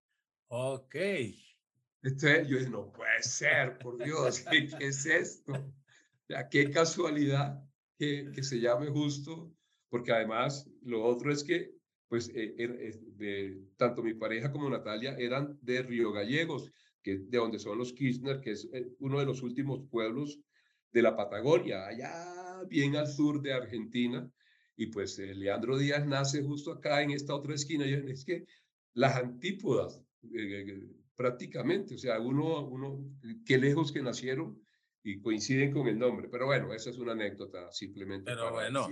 [0.49, 0.95] Ok.
[2.02, 5.54] Entonces yo dije, no puede ser, por Dios, ¿qué, es esto?
[6.52, 7.63] qué casualidad
[7.97, 9.54] que, que, se llame justo,
[9.89, 11.71] porque además lo otro es que,
[12.10, 16.71] pues, eh, er, de, tanto mi pareja como Natalia eran de Río Gallegos,
[17.02, 20.39] que de donde son los Kirchner, que es eh, uno de los últimos pueblos
[20.91, 24.30] de la Patagonia, allá bien al sur de Argentina.
[24.75, 27.86] Y pues eh, Leandro Díaz nace justo acá en esta otra esquina.
[27.86, 28.45] Y es que
[28.93, 30.02] las antípodas,
[30.34, 33.04] eh, prácticamente, o sea, uno, uno,
[33.45, 34.62] qué lejos que nacieron
[35.04, 36.30] y coinciden con el nombre.
[36.30, 38.32] Pero bueno, esa es una anécdota simplemente.
[38.32, 38.88] Pero bueno.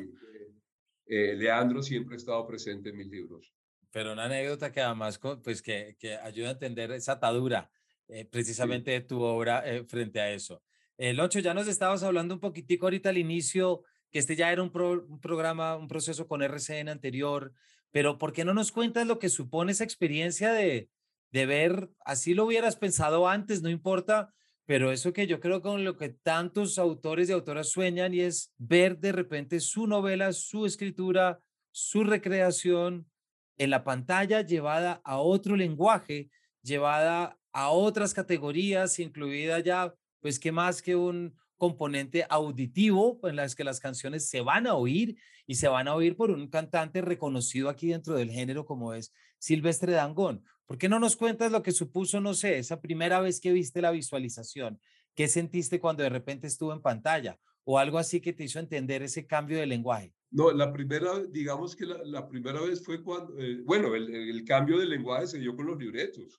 [1.10, 3.54] Leandro siempre ha estado presente en mis libros.
[3.92, 7.72] Pero una anécdota que además pues que, que ayuda a entender esa atadura
[8.10, 10.64] eh, precisamente de tu obra eh, frente a eso.
[10.98, 14.64] El ocho ya nos estabas hablando un poquitico ahorita al inicio, que este ya era
[14.64, 17.54] un, un, programa, un proceso con RCN anterior,
[17.92, 20.90] pero ¿por qué no nos cuentas lo que supone esa experiencia de,
[21.32, 24.34] de ver, así lo hubieras pensado antes, no importa,
[24.66, 28.54] pero eso que yo creo con lo que tantos autores y autoras sueñan y es
[28.58, 31.40] ver de repente su novela, su escritura,
[31.72, 33.10] su recreación
[33.58, 36.30] en la pantalla llevada a otro lenguaje,
[36.62, 39.94] llevada a otras categorías, incluida ya,
[40.28, 44.74] pues, que más que un componente auditivo en las que las canciones se van a
[44.74, 48.94] oír y se van a oír por un cantante reconocido aquí dentro del género como
[48.94, 50.44] es Silvestre Dangón.
[50.66, 53.82] ¿Por qué no nos cuentas lo que supuso, no sé, esa primera vez que viste
[53.82, 54.82] la visualización?
[55.16, 57.40] ¿Qué sentiste cuando de repente estuvo en pantalla?
[57.64, 60.14] O algo así que te hizo entender ese cambio de lenguaje.
[60.30, 64.78] No, la primera, digamos que la, primera vez fue cuando, eh, bueno, el, el, cambio
[64.78, 66.38] de lenguaje se dio con los libretos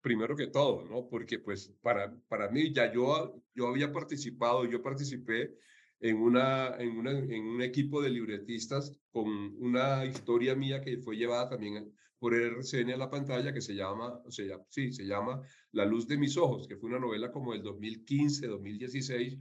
[0.00, 1.08] primero que todo, ¿no?
[1.08, 5.54] Porque pues para, para mí ya yo, yo había participado, yo participé
[6.00, 11.16] en, una, en, una, en un equipo de libretistas con una historia mía que fue
[11.16, 15.40] llevada también por RCN a la pantalla que se llama, o sea, sí, se llama
[15.72, 19.38] La luz de mis ojos, que fue una novela como del 2015, 2016,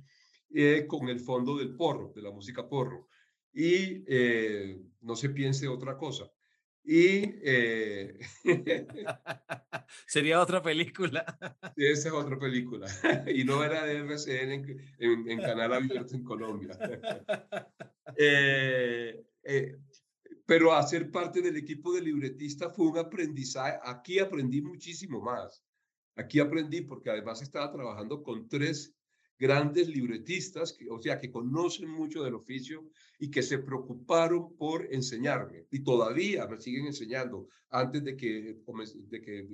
[0.53, 3.07] eh, con el fondo del porro, de la música porro.
[3.51, 6.31] Y eh, no se piense otra cosa.
[6.89, 8.17] Y eh,
[10.07, 11.25] sería otra película.
[11.75, 12.87] Esa es otra película.
[13.27, 16.79] y no era de RCN en, Canal Abierto en Colombia.
[18.15, 19.75] Eh, eh,
[20.45, 23.79] pero hacer parte del equipo de libretista fue un aprendizaje.
[23.83, 25.61] Aquí aprendí muchísimo más.
[26.15, 28.96] Aquí aprendí porque además estaba trabajando con tres
[29.37, 34.93] grandes libretistas, que, o sea, que conocen mucho del oficio y que se preocuparon por
[34.93, 35.65] enseñarme.
[35.71, 37.47] Y todavía me siguen enseñando.
[37.69, 38.57] Antes de que,
[39.09, 39.47] de que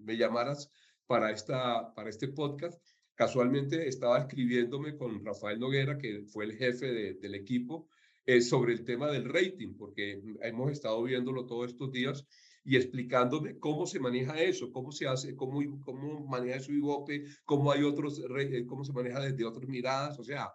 [0.00, 0.70] me llamaras
[1.06, 2.82] para, esta, para este podcast,
[3.14, 7.88] casualmente estaba escribiéndome con Rafael Noguera, que fue el jefe del equipo,
[8.26, 12.26] eh, sobre el tema del rating, porque hemos estado viéndolo todos estos días
[12.64, 17.72] y explicándome cómo se maneja eso, cómo se hace, cómo, cómo maneja su IVOPE, cómo
[17.72, 20.52] hay otros, eh, cómo se maneja desde otras miradas, o sea,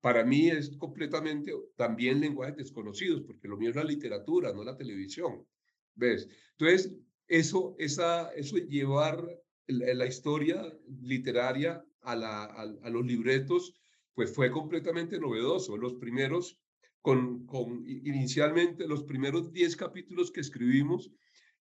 [0.00, 4.76] para mí es completamente también lenguajes desconocidos, porque lo mío es la literatura, no la
[4.76, 5.46] televisión,
[5.94, 6.28] ¿ves?
[6.58, 6.94] Entonces,
[7.26, 9.26] eso, esa, eso llevar
[9.66, 10.62] la, historia
[11.00, 13.74] literaria a, la, a, los libretos,
[14.12, 15.76] pues fue completamente novedoso.
[15.76, 16.60] Los primeros,
[17.00, 21.10] con, con inicialmente los primeros 10 capítulos que escribimos,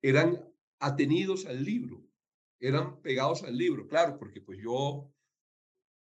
[0.02, 0.44] eran
[0.80, 2.04] atenidos al libro,
[2.60, 5.12] eran pegados al libro, claro, porque pues yo,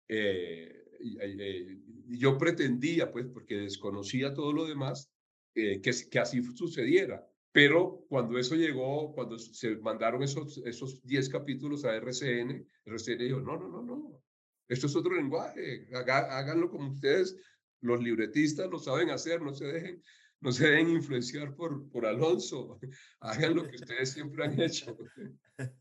[0.07, 0.85] eh,
[1.21, 5.11] eh, yo pretendía, pues porque desconocía todo lo demás,
[5.55, 7.25] eh, que, que así sucediera.
[7.51, 13.39] Pero cuando eso llegó, cuando se mandaron esos, esos 10 capítulos a RCN, RCN dijo,
[13.39, 14.21] no, no, no, no,
[14.67, 17.35] esto es otro lenguaje, háganlo como ustedes,
[17.81, 20.03] los libretistas lo saben hacer, no se dejen,
[20.41, 22.79] no se dejen influenciar por, por Alonso,
[23.19, 24.97] hagan lo que ustedes siempre han hecho.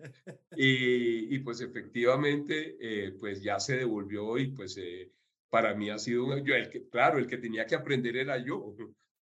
[0.56, 5.12] Y, y pues efectivamente, eh, pues ya se devolvió y pues eh,
[5.48, 8.44] para mí ha sido, un, yo, el que, claro, el que tenía que aprender era
[8.44, 8.74] yo,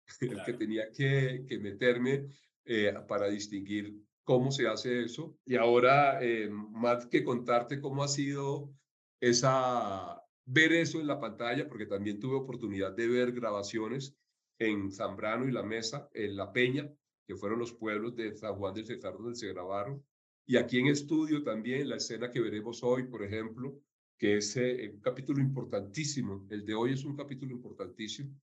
[0.19, 2.27] el que tenía que, que meterme
[2.65, 5.37] eh, para distinguir cómo se hace eso.
[5.45, 8.73] Y ahora, más que contarte cómo ha sido
[9.21, 14.20] esa, ver eso en la pantalla, porque también tuve oportunidad de ver grabaciones
[14.61, 16.87] en Zambrano y La Mesa, en La Peña,
[17.25, 20.03] que fueron los pueblos de San Juan del Cesar donde se grabaron.
[20.45, 23.79] Y aquí en estudio también la escena que veremos hoy, por ejemplo,
[24.19, 26.45] que es eh, un capítulo importantísimo.
[26.51, 28.39] El de hoy es un capítulo importantísimo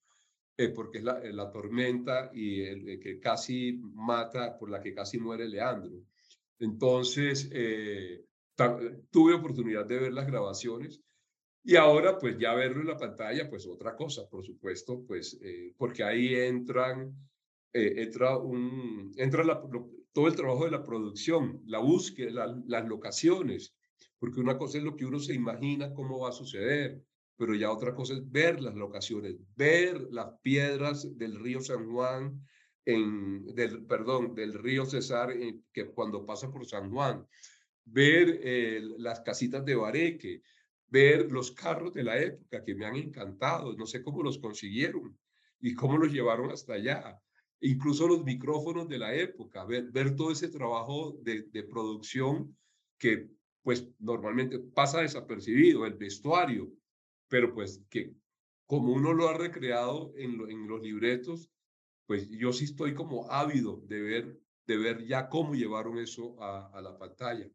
[0.56, 5.18] eh, porque es la, la, tormenta y el, que casi mata, por la que casi
[5.18, 6.02] muere Leandro.
[6.58, 8.24] Entonces, eh,
[9.10, 11.00] tuve oportunidad de ver las grabaciones
[11.68, 15.74] y ahora, pues ya verlo en la pantalla, pues otra cosa, por supuesto, pues eh,
[15.76, 17.14] porque ahí entran,
[17.74, 19.44] eh, entra, un, entra
[20.14, 23.74] todo el trabajo de la producción, la búsqueda, las locaciones,
[24.18, 27.02] porque una cosa es lo que uno se imagina cómo va a suceder,
[27.36, 32.46] pero ya otra cosa es ver las locaciones, ver las piedras del río San Juan,
[32.86, 37.26] en, del, perdón, del río Cesar, eh, que cuando pasa por San Juan,
[37.84, 38.40] ver
[38.98, 40.42] las casitas de Bareque,
[40.88, 45.18] ver los carros de la época que me han encantado, no sé cómo los consiguieron
[45.60, 47.20] y cómo los llevaron hasta allá,
[47.60, 52.56] incluso los micrófonos de la época, ver, ver todo ese trabajo de, de producción
[52.98, 53.30] que
[53.62, 56.72] pues normalmente pasa desapercibido, el vestuario,
[57.28, 58.14] pero pues que
[58.66, 61.50] como uno lo ha recreado en, en los libretos,
[62.06, 66.68] pues yo sí estoy como ávido de ver, de ver ya cómo llevaron eso a,
[66.68, 67.50] a la pantalla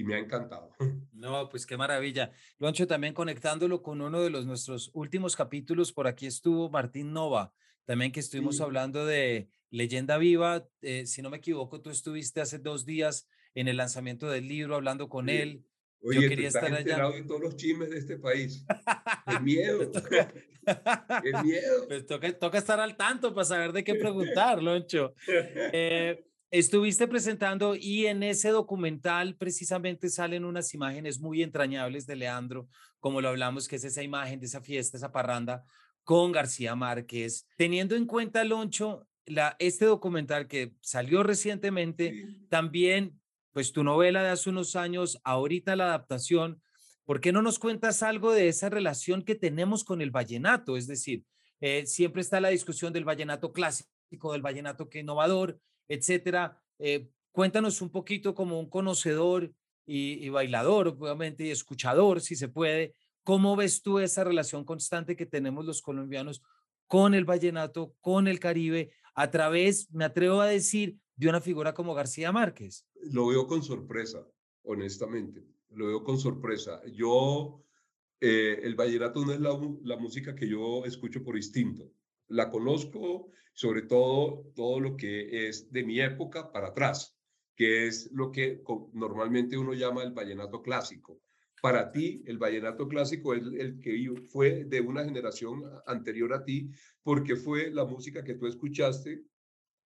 [0.00, 0.70] y me ha encantado.
[1.16, 2.30] No, pues qué maravilla.
[2.58, 7.54] Loncho, también conectándolo con uno de los nuestros últimos capítulos, por aquí estuvo Martín Nova,
[7.86, 10.68] también que estuvimos hablando de Leyenda Viva.
[10.82, 14.74] Eh, si no me equivoco, tú estuviste hace dos días en el lanzamiento del libro
[14.76, 15.64] hablando con él.
[16.02, 17.08] Oye, Yo quería estar allá.
[17.08, 18.66] de todos los chismes de este país.
[19.26, 19.90] ¡Qué miedo!
[21.22, 21.86] ¡Qué miedo!
[21.88, 25.14] Pues toca, toca estar al tanto para saber de qué preguntar, Loncho.
[25.26, 32.68] Eh, Estuviste presentando y en ese documental precisamente salen unas imágenes muy entrañables de Leandro,
[33.00, 35.64] como lo hablamos, que es esa imagen de esa fiesta, esa parranda
[36.04, 37.48] con García Márquez.
[37.56, 43.20] Teniendo en cuenta, Loncho, la, este documental que salió recientemente, también,
[43.52, 46.62] pues tu novela de hace unos años, ahorita la adaptación,
[47.04, 50.76] ¿por qué no nos cuentas algo de esa relación que tenemos con el vallenato?
[50.76, 51.24] Es decir,
[51.60, 55.58] eh, siempre está la discusión del vallenato clásico, del vallenato que innovador,
[55.88, 56.60] etcétera.
[56.78, 59.52] Eh, cuéntanos un poquito como un conocedor
[59.88, 65.26] y, bailador, obviamente, y escuchador, si se puede, ¿cómo ves tú esa relación constante que
[65.26, 66.42] tenemos los colombianos
[66.88, 71.72] con el vallenato, con el Caribe, a través, me atrevo a decir, de una figura
[71.72, 72.84] como García Márquez?
[72.94, 74.26] Lo veo con sorpresa,
[74.64, 76.82] honestamente, lo veo con sorpresa.
[76.92, 77.62] Yo,
[78.20, 81.92] eh, el vallenato no es la, la música que yo escucho por instinto
[82.28, 87.16] la conozco, sobre todo todo lo que es de mi época para atrás,
[87.56, 91.22] que es lo que normalmente uno llama el vallenato clásico.
[91.62, 96.70] Para ti, el vallenato clásico es el que fue de una generación anterior a ti,
[97.02, 99.24] porque fue la música que tú escuchaste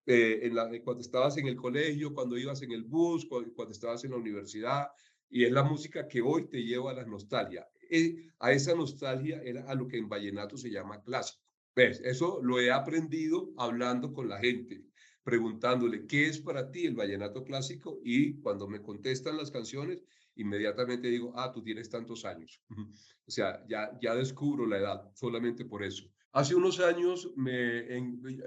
[0.04, 3.70] eh, en la, cuando estabas en el colegio, cuando ibas en el bus, cuando, cuando,
[3.70, 4.88] estabas en la universidad,
[5.28, 7.68] y es la música que hoy te lleva a la nostalgia.
[7.88, 11.49] Eh, a esa nostalgia era a lo que en vallenato se llama clásico.
[11.74, 12.00] ¿Ves?
[12.04, 14.84] Eso lo he aprendido hablando con la gente,
[15.22, 18.00] preguntándole, ¿qué es para ti el vallenato clásico?
[18.04, 20.02] Y cuando me contestan las canciones,
[20.36, 22.60] inmediatamente digo, ah, tú tienes tantos años.
[22.70, 26.10] o sea, ya, ya descubro la edad, solamente por eso.
[26.32, 27.82] Hace unos años, me,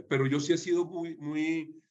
[0.10, 1.82] pero yo sí he sido muy, muy,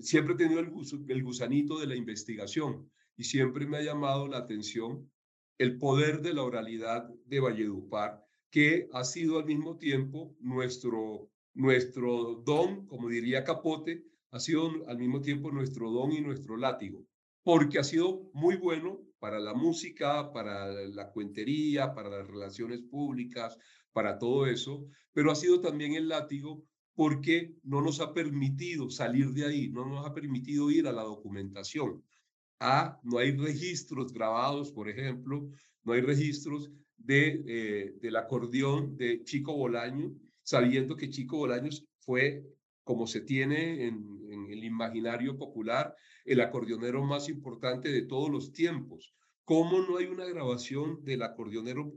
[0.00, 0.72] siempre he tenido el,
[1.08, 5.10] el gusanito de la investigación y siempre me ha llamado la atención
[5.58, 12.42] el poder de la oralidad de Valledupar, que ha sido al mismo tiempo nuestro, nuestro
[12.44, 17.02] don, como diría Capote, ha sido al mismo tiempo nuestro don y nuestro látigo,
[17.42, 23.56] porque ha sido muy bueno para la música, para la cuentería, para las relaciones públicas,
[23.90, 26.62] para todo eso, pero ha sido también el látigo
[26.94, 31.04] porque no nos ha permitido salir de ahí, no nos ha permitido ir a la
[31.04, 32.04] documentación.
[32.60, 35.48] Ah, no hay registros grabados, por ejemplo,
[35.84, 36.70] no hay registros
[37.08, 42.44] eh, del acordeón de Chico Bolaño, sabiendo que Chico Bolaños fue,
[42.84, 45.94] como se tiene en, en el imaginario popular,
[46.24, 49.14] el acordeonero más importante de todos los tiempos.
[49.44, 51.92] ¿Cómo no hay una grabación del acordeonero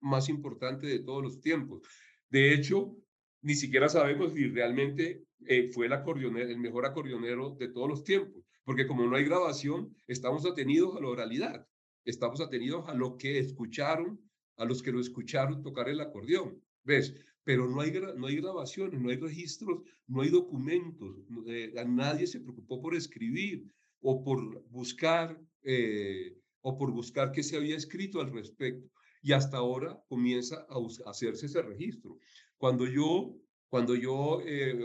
[0.00, 1.82] más importante de todos los tiempos.
[2.28, 2.96] De hecho,
[3.42, 8.04] ni siquiera sabemos si realmente eh, fue el, acordeonero, el mejor acordeonero de todos los
[8.04, 11.66] tiempos, porque como no hay grabación, estamos atenidos a la oralidad,
[12.04, 14.20] estamos atenidos a lo que escucharon,
[14.56, 17.14] a los que lo escucharon tocar el acordeón, ¿ves?
[17.44, 22.40] Pero no hay, no hay grabaciones, no hay registros, no hay documentos, eh, nadie se
[22.40, 23.64] preocupó por escribir
[24.00, 28.90] o por buscar, eh, o por buscar qué se había escrito al respecto
[29.22, 32.18] y hasta ahora comienza a, hacerse ese registro.
[32.56, 33.36] Cuando yo,
[33.68, 34.78] cuando yo eh,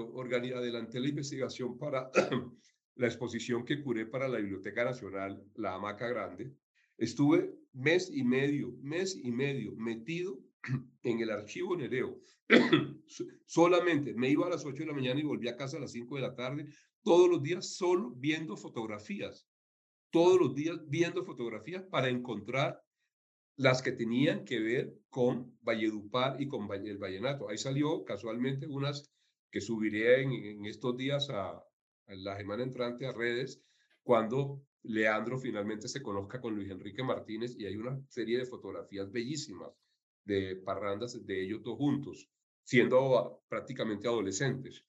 [0.55, 2.09] adelanté la investigación para
[2.95, 6.55] la exposición que curé para la Biblioteca Nacional, la Hamaca Grande,
[7.01, 10.39] estuve mes y medio, mes y medio metido
[11.03, 12.19] en el archivo Nereo.
[13.45, 15.91] Solamente me iba a las 8 de la mañana y volví a casa a las
[15.91, 16.67] 5 de la tarde,
[17.03, 19.47] todos los días solo viendo fotografías,
[20.11, 22.79] todos los días viendo fotografías para encontrar
[23.55, 27.49] las que tenían que ver con Valledupar y con el Vallenato.
[27.49, 29.11] Ahí salió casualmente unas
[29.51, 31.63] que subiré en, estos días a,
[32.07, 33.63] la semana entrante a redes,
[34.03, 39.11] cuando Leandro finalmente se conozca con Luis Enrique Martínez y hay una serie de fotografías
[39.11, 39.71] bellísimas
[40.23, 42.29] de parrandas de ellos dos juntos,
[42.63, 44.85] siendo prácticamente adolescentes.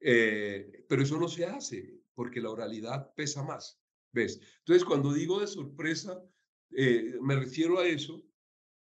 [0.00, 3.80] Eh, pero eso no se hace porque la oralidad pesa más,
[4.12, 4.40] ¿ves?
[4.58, 6.22] Entonces, cuando digo de sorpresa,
[6.70, 8.24] eh, me refiero a eso,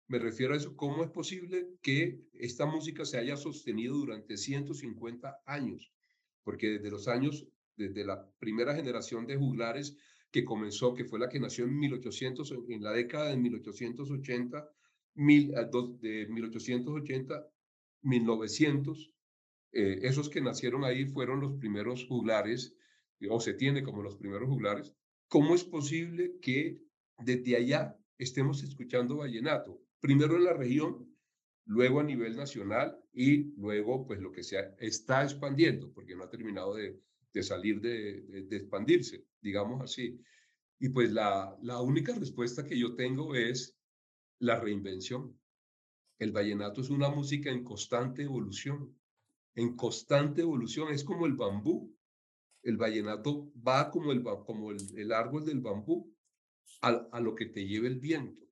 [0.08, 5.43] me refiero a eso, ¿cómo es posible que esta música se haya sostenido durante 150
[5.45, 5.91] años?
[6.43, 9.97] Porque desde los años, desde la primera generación de juglares
[10.32, 14.69] que comenzó, que fue la que nació en 1800, en la década de 1880,
[15.15, 15.53] mil,
[15.99, 17.47] de 1880,
[18.01, 19.13] 1900,
[19.71, 22.75] eh, esos que nacieron ahí fueron los primeros juglares,
[23.30, 24.93] o se tiene como los primeros juglares.
[25.27, 26.80] ¿Cómo es posible que
[27.17, 31.09] desde allá estemos escuchando vallenato, primero en la región,
[31.65, 36.30] luego a nivel nacional y luego pues lo que se está expandiendo, porque no ha
[36.30, 36.99] terminado de,
[37.43, 40.19] salir de, de, expandirse, digamos así.
[40.79, 43.75] Y pues la, la única respuesta que yo tengo es
[44.39, 45.37] la reinvención.
[46.17, 48.95] El vallenato es una música en constante evolución,
[49.55, 51.95] en constante evolución, es como el bambú.
[52.61, 56.13] El vallenato va como el, como el árbol del bambú,
[56.81, 58.45] a, lo que te lleve el viento.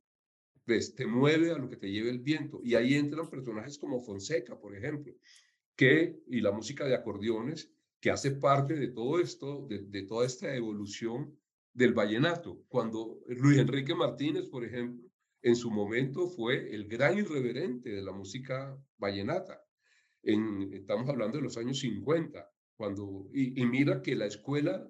[0.65, 0.95] ¿Ves?
[0.95, 2.59] Te mueve a lo que te lleve el viento.
[2.63, 5.13] Y ahí entran personajes como Fonseca, por ejemplo,
[5.75, 10.55] que, y la música de acordeones, que hace parte de todo esto, de, toda esta
[10.55, 11.37] evolución
[11.73, 12.63] del vallenato.
[12.67, 15.09] Cuando Luis Enrique Martínez, por ejemplo,
[15.41, 19.63] en su momento fue el gran irreverente de la música vallenata.
[20.23, 24.87] En, estamos hablando de los años 50, cuando, y, mira que la escuela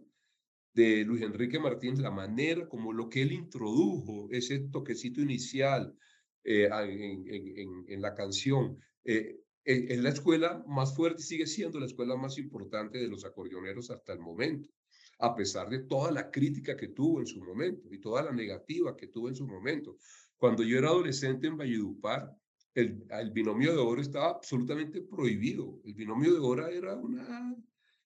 [0.73, 5.97] de Luis Enrique Martínez, la manera como lo que él introdujo, ese toquecito inicial
[6.43, 6.69] eh,
[7.87, 12.97] en, la canción, eh, es la escuela más fuerte, sigue siendo la escuela más importante
[12.99, 14.69] de los acordeoneros hasta el momento,
[15.19, 18.95] a pesar de toda la crítica que tuvo en su momento y toda la negativa
[18.95, 19.97] que tuvo en su momento.
[20.37, 22.33] Cuando yo era adolescente en Valledupar,
[22.73, 25.81] el, el binomio de oro estaba absolutamente prohibido.
[25.83, 27.53] El binomio de oro era una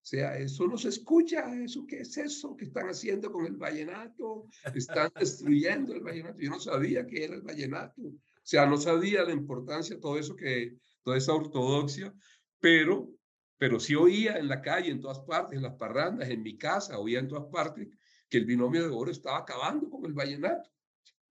[0.01, 3.55] o sea, eso no se escucha, eso qué es eso que están haciendo con el
[3.55, 6.39] vallenato, están destruyendo el vallenato.
[6.39, 10.35] Yo no sabía qué era el vallenato, o sea, no sabía la importancia, todo eso
[10.35, 12.13] que, toda esa ortodoxia,
[12.59, 13.09] pero,
[13.57, 16.99] pero sí oía en la calle, en todas partes, en las parrandas, en mi casa,
[16.99, 17.87] oía en todas partes
[18.29, 20.69] que el binomio de oro estaba acabando con el vallenato.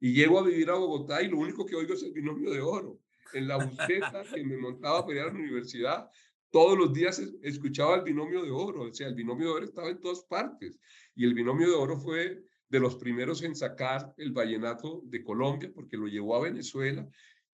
[0.00, 2.60] Y llego a vivir a Bogotá y lo único que oigo es el binomio de
[2.60, 3.00] oro.
[3.32, 6.10] En la buseta que me montaba para ir a la universidad,
[6.50, 8.82] todos los días escuchaba el binomio de oro.
[8.82, 10.78] O sea, el binomio de oro estaba en todas partes.
[11.14, 15.70] Y el binomio de oro fue de los primeros en sacar el vallenato de Colombia,
[15.74, 17.08] porque lo llevó a Venezuela.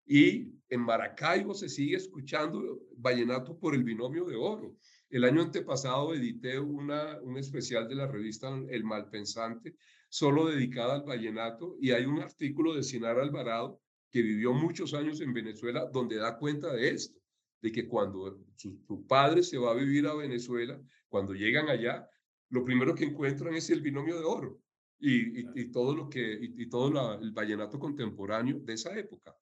[0.06, 4.76] Y en Maracaibo se sigue escuchando vallenato por el binomio de oro.
[5.10, 9.76] El año antepasado edité una, un especial de la revista El Malpensante,
[10.08, 13.80] solo dedicada al vallenato, y hay un artículo de Sinar Alvarado,
[14.10, 17.20] que vivió muchos años en Venezuela, donde da cuenta de esto,
[17.60, 22.08] de que cuando su, padre se va a vivir a Venezuela, cuando llegan allá,
[22.50, 24.60] lo primero que encuentran es el binomio de oro
[24.98, 29.36] y, y, todo lo que y, todo el vallenato contemporáneo de esa época.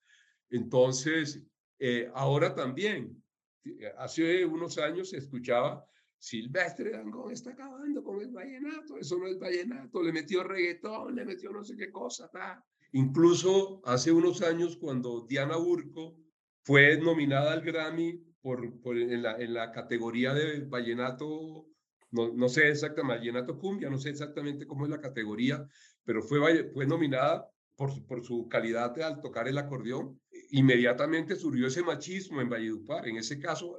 [0.55, 1.43] Entonces,
[1.81, 3.21] eh, ahora también
[3.65, 5.85] eh, hace unos años se escuchaba
[6.17, 11.25] Silvestre Dangón está acabando con el vallenato, eso no es vallenato, le metió reggaetón, le
[11.25, 12.31] metió no sé qué cosa,
[12.93, 16.17] Incluso hace unos años cuando Diana Burco
[16.63, 21.67] fue nominada al Grammy por, por en, la, en, la, categoría de vallenato,
[22.13, 25.67] no, no sé exactamente, vallenato cumbia, no sé exactamente cómo es la categoría,
[26.05, 30.21] pero fue, fue nominada por, por su calidad al tocar el acordeón
[30.51, 33.07] inmediatamente surgió ese machismo en Valledupar.
[33.09, 33.77] En ese caso,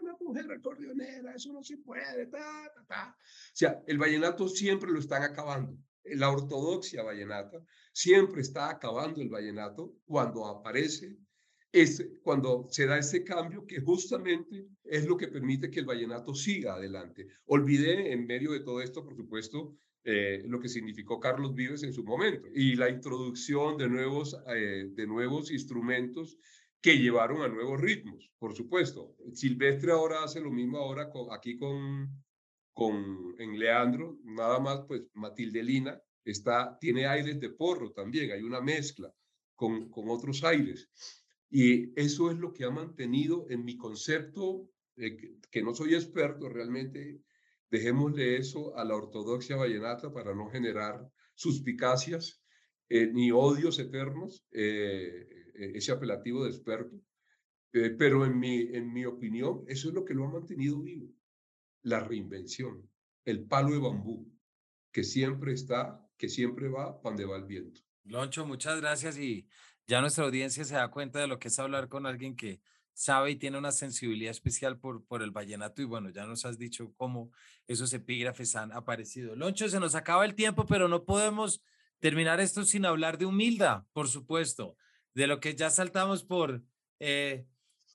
[0.00, 3.16] una mujer acordeonera, eso no se puede, ta, ta, ta.
[3.18, 5.76] O sea, el vallenato siempre lo están acabando.
[6.04, 7.62] La ortodoxia vallenata
[7.92, 11.18] siempre está acabando el vallenato cuando aparece,
[11.72, 16.34] es cuando se da ese cambio que justamente es lo que permite que el vallenato
[16.34, 17.26] siga adelante.
[17.44, 19.76] Olvidé en medio de todo esto, por supuesto,
[20.10, 24.88] eh, lo que significó Carlos Vives en su momento y la introducción de nuevos, eh,
[24.90, 26.38] de nuevos instrumentos
[26.80, 29.14] que llevaron a nuevos ritmos, por supuesto.
[29.34, 32.24] Silvestre ahora hace lo mismo ahora aquí con,
[32.72, 38.42] con en Leandro, nada más pues Matilde Lina está, tiene aires de porro también, hay
[38.42, 39.12] una mezcla
[39.54, 40.88] con, con otros aires.
[41.50, 46.48] Y eso es lo que ha mantenido en mi concepto, que, que no soy experto
[46.48, 47.20] realmente
[47.70, 52.42] Dejémosle eso a la ortodoxia vallenata para no generar suspicacias
[52.88, 57.00] eh, ni odios eternos, eh, eh, ese apelativo de experto.
[57.70, 61.12] pero en mi, en mi opinión, eso es lo que lo ha mantenido vivo.
[61.82, 62.90] La reinvención,
[63.24, 64.26] el palo de bambú,
[64.90, 67.82] que siempre está, que siempre va donde va el viento.
[68.04, 69.46] Loncho, muchas gracias y
[69.86, 72.60] ya nuestra audiencia se da cuenta de lo que es hablar con alguien que
[72.98, 76.58] sabe y tiene una sensibilidad especial por, por el vallenato y bueno, ya nos has
[76.58, 77.30] dicho cómo
[77.68, 79.36] esos epígrafes han aparecido.
[79.36, 81.62] Loncho, se nos acaba el tiempo, pero no podemos
[82.00, 84.76] terminar esto sin hablar de humildad, por supuesto,
[85.14, 86.60] de lo que ya saltamos por,
[86.98, 87.46] eh,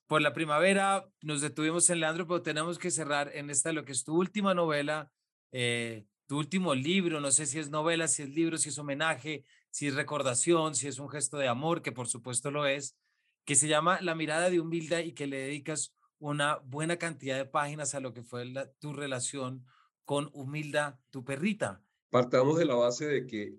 [0.06, 3.92] por la primavera, nos detuvimos en Leandro, pero tenemos que cerrar en esta, lo que
[3.92, 5.12] es tu última novela,
[5.52, 9.44] eh, tu último libro, no sé si es novela, si es libro, si es homenaje,
[9.68, 12.96] si es recordación, si es un gesto de amor, que por supuesto lo es
[13.44, 17.44] que se llama La mirada de Humilda y que le dedicas una buena cantidad de
[17.44, 18.44] páginas a lo que fue
[18.78, 19.64] tu relación
[20.04, 21.82] con Humilda, tu perrita.
[22.10, 23.58] Partamos de la base de que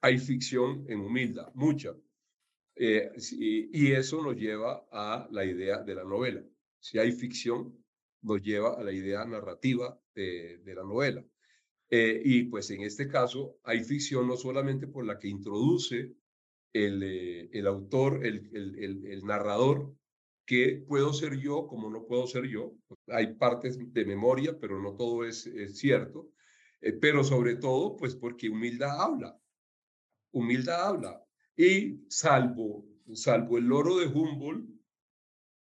[0.00, 1.94] hay ficción en Humilda, mucha.
[2.76, 6.42] Eh, y eso nos lleva a la idea de la novela.
[6.78, 7.76] Si hay ficción,
[8.22, 11.24] nos lleva a la idea narrativa de, la novela.
[11.90, 16.14] Eh, y pues en este caso hay ficción no solamente por la que introduce
[16.72, 19.94] el, eh, el autor, el, el, el, narrador,
[20.46, 22.74] que puedo ser yo como no puedo ser yo.
[23.08, 26.30] Hay partes de memoria, pero no todo es, cierto.
[26.80, 29.38] Eh, pero sobre todo, pues porque humildad habla.
[30.32, 31.24] Humildad habla.
[31.56, 34.68] Y salvo, salvo el loro de Humboldt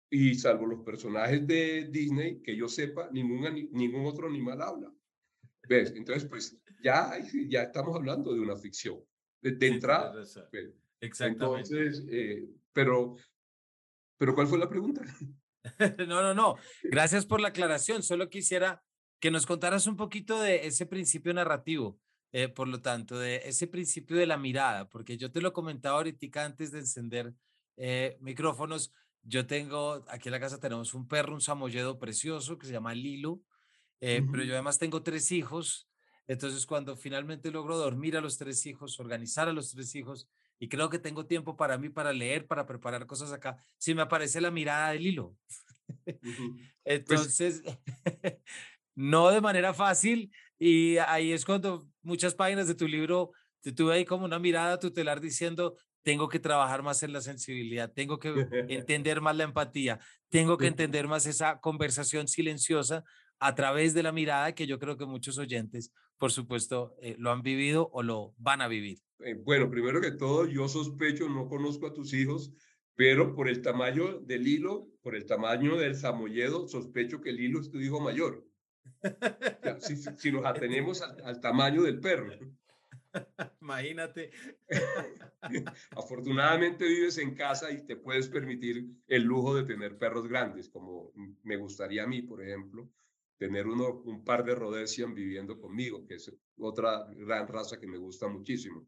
[0.09, 4.93] y salvo los personajes de Disney, que yo sepa, ningún, ningún otro animal habla.
[5.67, 5.93] ¿Ves?
[5.95, 7.13] Entonces, pues ya,
[7.47, 8.99] ya estamos hablando de una ficción.
[9.41, 10.13] De, entrada.
[10.51, 11.74] Pues, Exactamente.
[11.74, 13.16] Entonces, eh, pero,
[14.18, 15.02] pero ¿cuál fue la pregunta?
[16.08, 16.56] no, no, no.
[16.84, 18.04] Gracias por la aclaración.
[18.04, 18.84] Solo quisiera
[19.20, 21.99] que nos contaras un poquito de ese principio narrativo,
[22.32, 25.97] eh, por lo tanto, de ese principio de la mirada, porque yo te lo comentaba
[25.97, 27.34] ahorita antes de encender
[27.78, 28.93] eh, micrófonos.
[29.24, 32.95] Yo tengo, aquí en la casa tenemos un perro, un samoyedo precioso que se llama
[32.95, 33.41] Lilo,
[33.99, 35.88] pero yo además tengo tres hijos.
[36.26, 40.28] Entonces, cuando finalmente logro dormir a los tres hijos, organizar a los tres hijos,
[40.62, 44.03] y creo que tengo tiempo para mí, para leer, para preparar cosas acá, si me
[44.03, 45.36] aparece la mirada del hilo.
[46.05, 47.64] Pues Entonces,
[48.95, 53.32] no de manera fácil y ahí es cuando muchas páginas de tu libro
[53.62, 57.91] te tuve ahí como una mirada tutelar diciendo, tengo que trabajar más en la sensibilidad,
[57.91, 58.30] tengo que
[58.70, 59.99] entender más la empatía,
[60.30, 63.03] tengo que entender más esa conversación silenciosa
[63.39, 65.91] a través de la mirada que yo creo que muchos oyentes,
[66.22, 68.99] por supuesto, eh, lo han vivido o lo van a vivir.
[69.22, 72.53] Eh, bueno, primero que todo, yo sospecho, no conozco a tus hijos,
[72.93, 77.59] pero por el tamaño del hilo, por el tamaño del samoyedo, sospecho que el hilo
[77.59, 78.45] es tu hijo mayor.
[79.80, 82.34] si, si, nos atenemos al, tamaño del perro.
[83.61, 84.30] Imagínate.
[85.97, 91.11] Afortunadamente vives en casa y te puedes permitir el lujo de tener perros grandes, como
[91.41, 92.88] me gustaría a mí, por ejemplo,
[93.41, 97.97] tener uno, un par de Rhodesian viviendo conmigo, que es otra gran raza que me
[97.97, 98.87] gusta muchísimo.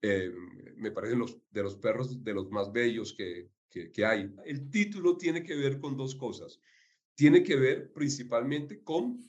[0.00, 0.32] Eh,
[0.76, 4.34] me parecen los, de los perros de los más bellos que, que, hay.
[4.46, 6.58] El título tiene que ver con dos cosas.
[7.14, 9.20] Tiene que ver principalmente con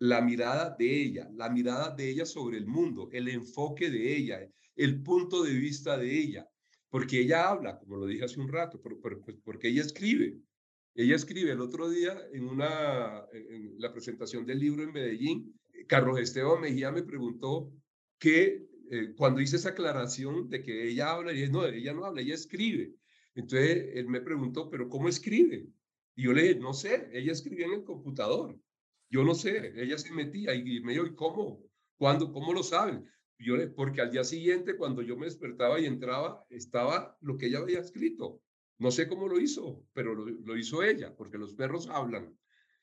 [0.00, 4.40] la mirada de ella, la mirada de ella sobre el mundo, el enfoque de ella,
[4.74, 6.50] el punto de vista de ella,
[6.90, 8.96] porque ella habla, como lo dije hace un rato, pues,
[9.44, 10.40] porque ella escribe.
[10.94, 15.54] Ella escribe el otro día en, una, en la presentación del libro en Medellín,
[15.86, 17.72] Carlos Esteban Mejía me preguntó
[18.18, 22.20] que eh, cuando hice esa aclaración de que ella habla, y no, ella no habla,
[22.20, 22.94] ella escribe.
[23.34, 25.66] Entonces él me preguntó, pero ¿cómo escribe?
[26.14, 28.58] Y yo le dije, no sé, ella escribía en el computador.
[29.08, 31.62] Yo no sé, ella se metía y me dijo, ¿y cómo?
[31.96, 32.32] ¿Cuándo?
[32.32, 33.08] ¿Cómo lo saben?
[33.38, 37.46] Yo le, porque al día siguiente, cuando yo me despertaba y entraba, estaba lo que
[37.46, 38.40] ella había escrito.
[38.78, 42.36] No sé cómo lo hizo, pero lo, hizo ella, porque los perros hablan,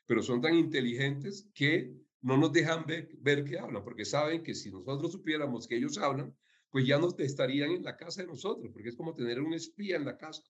[0.06, 4.56] pero son tan inteligentes que no nos dejan ver, ver que hablan, porque saben que
[4.56, 6.36] si nosotros supiéramos que ellos hablan,
[6.70, 9.98] pues ya no estarían en la casa de nosotros, porque es como tener un espía
[9.98, 10.44] en la casa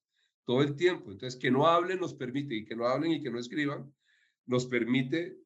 [0.45, 1.11] todo el tiempo.
[1.11, 3.93] Entonces, que no hablen nos permite, y que no hablen y que no escriban,
[4.45, 5.37] nos permite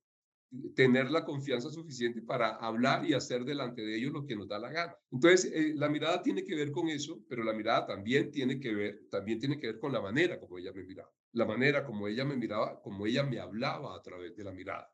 [0.75, 4.59] tener la confianza suficiente para hablar y hacer delante de ellos lo que nos da
[4.59, 4.95] la gana.
[5.11, 8.73] Entonces, eh, la mirada tiene que ver con eso, pero la mirada también tiene que
[8.73, 12.07] ver, también tiene que ver con la manera como ella me miraba, la manera como
[12.07, 14.91] ella me miraba, como ella me hablaba a través de la mirada.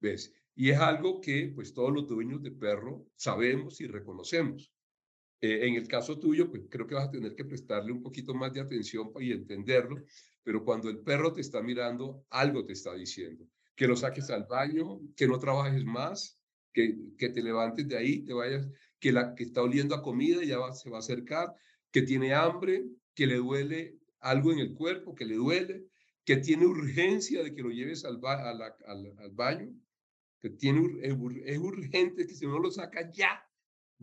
[0.00, 0.34] ¿Ves?
[0.54, 4.72] Y es algo que pues todos los dueños de perro sabemos y reconocemos.
[5.40, 8.34] Eh, en el caso tuyo, pues creo que vas a tener que prestarle un poquito
[8.34, 10.04] más de atención y entenderlo,
[10.42, 13.46] pero cuando el perro te está mirando, algo te está diciendo
[13.80, 16.38] que lo saques al baño, que no trabajes más,
[16.70, 18.68] que, que te levantes de ahí, te vayas,
[18.98, 21.54] que la que está oliendo a comida ya se va a acercar,
[21.90, 25.86] que tiene hambre, que le duele algo en el cuerpo, que le duele,
[26.26, 29.72] que tiene urgencia de que lo lleves al, al, baño,
[30.40, 33.42] que tiene, es urgente que si no lo saca ya,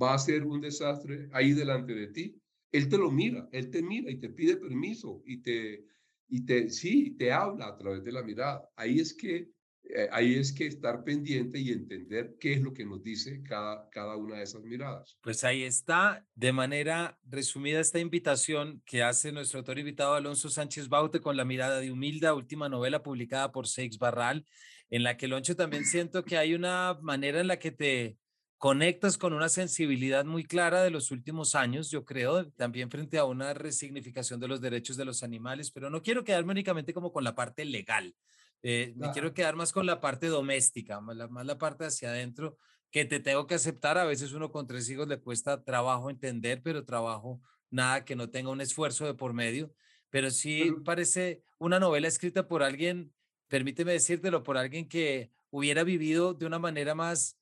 [0.02, 2.42] va a ser un desastre ahí delante de ti.
[2.72, 5.86] Él te lo mira, él te mira y te pide permiso y te,
[6.30, 8.68] y te, sí, te habla a través de la mirada.
[8.76, 9.56] Ahí es que
[9.90, 13.90] eh, ahí es que estar pendiente y entender qué es lo que nos dice cada,
[13.90, 15.18] cada una de esas miradas.
[15.22, 20.90] Pues ahí está, de manera resumida, esta invitación que hace nuestro autor invitado Alonso Sánchez
[20.90, 24.46] Baute con La mirada de Humilda, última novela publicada por Seix Barral,
[24.90, 28.18] en la que Loncho también siento que hay una manera en la que te
[28.58, 33.26] conectas con una sensibilidad muy clara de los últimos años, yo creo, también frente a
[33.26, 37.24] una resignificación de los derechos de los animales, pero no quiero quedarme únicamente como con
[37.24, 38.16] la parte legal,
[38.64, 42.10] eh, me quiero quedar más con la parte doméstica, más la, más la parte hacia
[42.10, 42.58] adentro,
[42.91, 43.97] que te tengo que aceptar.
[43.97, 48.30] A veces uno con tres hijos le cuesta trabajo entender, pero trabajo nada que no
[48.30, 49.72] tenga un esfuerzo de por medio.
[50.10, 53.14] Pero sí parece una novela escrita por alguien,
[53.47, 57.38] permíteme decírtelo, por alguien que hubiera vivido de una manera más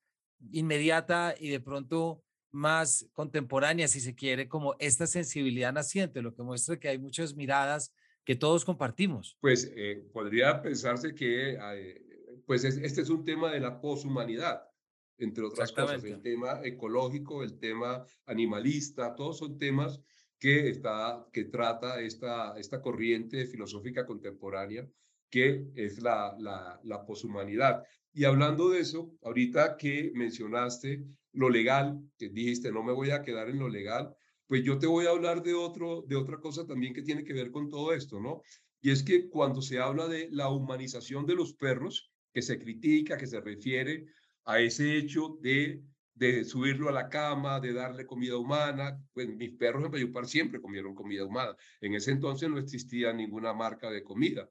[0.52, 6.44] inmediata y de pronto más contemporánea, si se quiere, como esta sensibilidad naciente, lo que
[6.44, 7.94] muestra que hay muchas miradas
[8.26, 9.38] que todos compartimos.
[9.40, 14.64] Pues eh, podría pensarse que eh, pues este es un tema de la poshumanidad,
[15.18, 20.02] entre otras cosas, el tema ecológico, el tema animalista, todos son temas
[20.40, 24.86] que, está, que trata esta, esta corriente filosófica contemporánea
[25.30, 27.84] que es la, la, la poshumanidad.
[28.14, 31.04] Y hablando de eso, ahorita que mencionaste
[31.34, 34.16] lo legal, que dijiste, no me voy a quedar en lo legal,
[34.48, 37.34] pues yo te voy a hablar de, otro, de otra cosa también que tiene que
[37.34, 38.42] ver con todo esto, ¿no?
[38.82, 43.18] Y es que cuando se habla de la humanización de los perros, que se critica,
[43.18, 44.06] que se refiere
[44.44, 45.82] a ese hecho de,
[46.14, 50.62] de subirlo a la cama, de darle comida humana, pues mis perros en Bayupar siempre
[50.62, 51.56] comieron comida humana.
[51.82, 54.50] En ese entonces no existía ninguna marca de comida.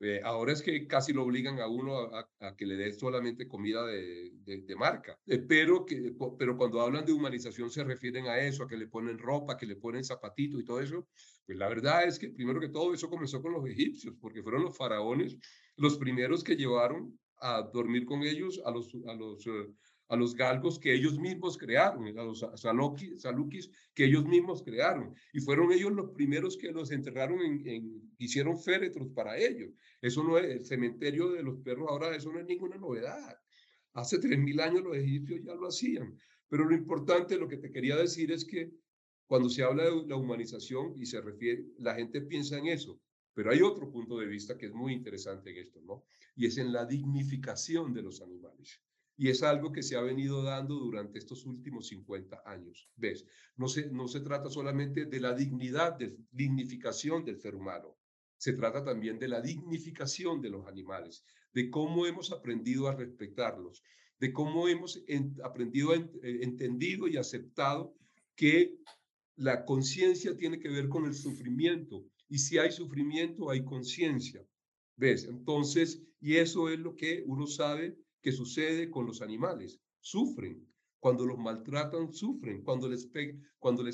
[0.00, 3.84] Eh, ahora es que casi lo obligan a uno a, que le dé solamente comida
[3.86, 5.18] de, marca.
[5.26, 8.88] Eh, pero, que, pero cuando hablan de humanización se refieren a eso, a que le
[8.88, 11.08] ponen ropa, que le ponen zapatito y todo eso.
[11.46, 14.64] Pues la verdad es que primero que todo eso comenzó con los egipcios, porque fueron
[14.64, 15.38] los faraones
[15.76, 19.68] los primeros que llevaron a dormir con ellos a los, a los, eh,
[20.08, 25.14] a los galgos que ellos mismos crearon, a los salukis que ellos mismos crearon.
[25.32, 29.70] Y fueron ellos los primeros que los enterraron, en, hicieron féretros para ellos.
[30.00, 33.36] Eso no es, el cementerio de los perros ahora, eso no es ninguna novedad.
[33.94, 36.16] Hace 3.000 años los egipcios ya lo hacían.
[36.48, 38.70] Pero lo importante, lo que te quería decir es que
[39.26, 43.00] cuando se habla de la humanización y se refiere, la gente piensa en eso,
[43.34, 46.04] pero hay otro punto de vista que es muy interesante en esto, ¿no?
[46.36, 48.80] Y es en la dignificación de los animales.
[49.16, 52.90] Y es algo que se ha venido dando durante estos últimos 50 años.
[52.96, 53.26] ¿Ves?
[53.56, 57.96] No se, no se trata solamente de la dignidad, de dignificación del ser humano.
[58.36, 63.82] Se trata también de la dignificación de los animales, de cómo hemos aprendido a respetarlos,
[64.20, 65.02] de cómo hemos
[65.42, 67.94] aprendido, eh, entendido y aceptado
[68.34, 68.78] que
[69.36, 72.04] la conciencia tiene que ver con el sufrimiento.
[72.28, 74.44] Y si hay sufrimiento, hay conciencia.
[74.96, 75.24] ¿Ves?
[75.24, 79.78] Entonces, y eso es lo que uno sabe que sucede con los animales.
[80.00, 80.60] Sufren.
[80.98, 82.64] Cuando los maltratan, sufren.
[82.64, 83.06] Cuando les,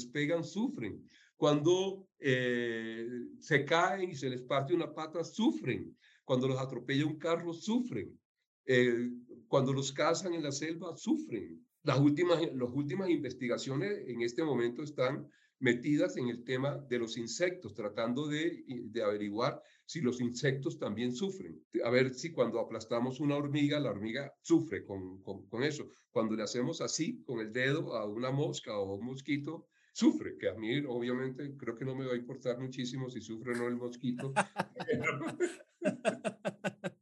[0.06, 1.06] pegan, sufren.
[1.36, 3.06] Cuando eh,
[3.40, 5.94] se caen y se les parte una pata, sufren.
[6.24, 8.18] Cuando los atropella un carro, sufren.
[8.64, 9.10] Eh,
[9.48, 11.62] cuando los cazan en la selva, sufren.
[11.82, 15.28] Las últimas, las últimas investigaciones en este momento están
[15.62, 21.14] metidas en el tema de los insectos, tratando de, de, averiguar si los insectos también
[21.14, 21.64] sufren.
[21.84, 25.88] A ver si cuando aplastamos una hormiga, la hormiga sufre con, con, con, eso.
[26.10, 30.48] Cuando le hacemos así con el dedo a una mosca o un mosquito, sufre, que
[30.48, 33.68] a mí obviamente creo que no me va a importar muchísimo si sufre o no
[33.68, 34.34] el mosquito.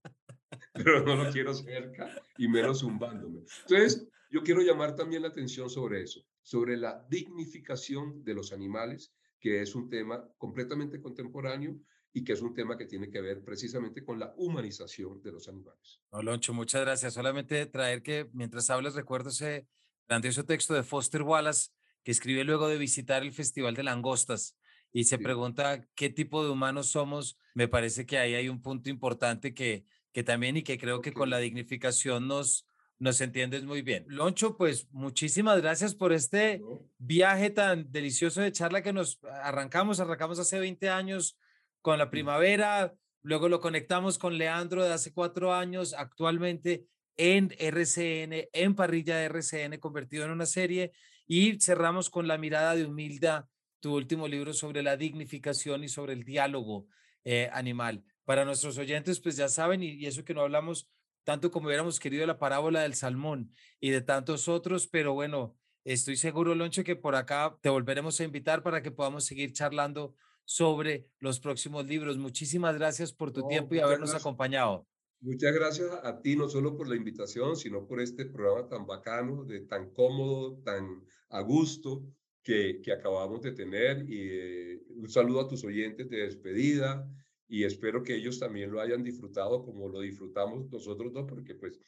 [0.85, 3.41] pero no lo quiero cerca y menos zumbándome.
[3.63, 9.15] Entonces, yo quiero llamar también la atención sobre eso, sobre la dignificación de los animales,
[9.39, 11.79] que es un tema completamente contemporáneo
[12.13, 15.47] y que es un tema que tiene que ver precisamente con la humanización de los
[15.49, 16.01] animales.
[16.11, 17.15] No, Loncho, muchas gracias.
[17.15, 19.69] Solamente traer que mientras hablas recuerdo ese
[20.09, 21.71] grandioso texto de Foster Wallace
[22.03, 24.59] que escribe luego de visitar el Festival de Langostas
[24.91, 27.39] y se pregunta qué tipo de humanos somos.
[27.55, 31.13] Me parece que ahí hay un punto importante que que también y que creo que
[31.13, 32.67] con la dignificación nos,
[33.01, 34.05] nos entiendes muy bien.
[34.09, 36.63] Loncho, pues muchísimas gracias por este
[36.99, 41.39] viaje tan delicioso de charla que nos arrancamos, arrancamos hace 20 años
[41.81, 46.85] con la primavera, luego lo conectamos con Leandro de hace cuatro años, actualmente
[47.17, 50.93] en RCN, en parrilla de RCN, convertido en una serie,
[51.27, 53.47] y cerramos con La mirada de humildad,
[53.81, 56.87] tu último libro sobre la dignificación y sobre el diálogo
[57.25, 58.05] eh, animal.
[58.27, 60.91] Para nuestros oyentes, pues ya saben, y, eso que no hablamos
[61.25, 66.17] tanto como hubiéramos querido la parábola del salmón y de tantos otros, pero bueno, estoy
[66.17, 70.15] seguro, Loncho, que por acá te volveremos a invitar para que podamos seguir charlando
[70.45, 72.19] sobre los próximos libros.
[72.19, 74.87] Muchísimas gracias por tu tiempo y habernos acompañado.
[75.21, 79.45] Muchas gracias a ti, no solo por la invitación, sino por este programa tan bacano,
[79.45, 82.03] de tan cómodo, tan a gusto
[82.43, 84.09] que, que acabamos de tener.
[84.09, 87.07] Y eh, un saludo a tus oyentes de despedida
[87.51, 91.81] y espero que ellos también lo hayan disfrutado como lo disfrutamos nosotros dos, porque pues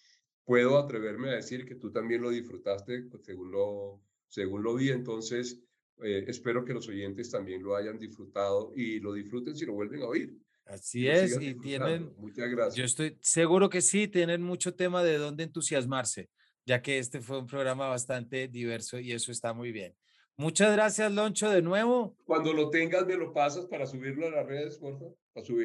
[0.44, 4.90] puedo atreverme a decir que tú también lo disfrutaste pues, según lo, según lo vi,
[4.90, 5.62] entonces
[6.02, 10.02] eh, espero que los oyentes también lo hayan disfrutado y lo disfruten si lo vuelven
[10.02, 10.36] a oír.
[10.64, 12.74] Así es, y tienen, muchas gracias.
[12.74, 16.28] Yo estoy seguro que sí, tienen mucho tema de dónde entusiasmarse,
[16.66, 19.94] ya que este fue un programa bastante diverso y eso está muy bien.
[20.42, 22.16] Muchas gracias, Loncho, de nuevo.
[22.24, 25.16] Cuando lo tengas, me lo pasas para subirlo a las redes, por favor.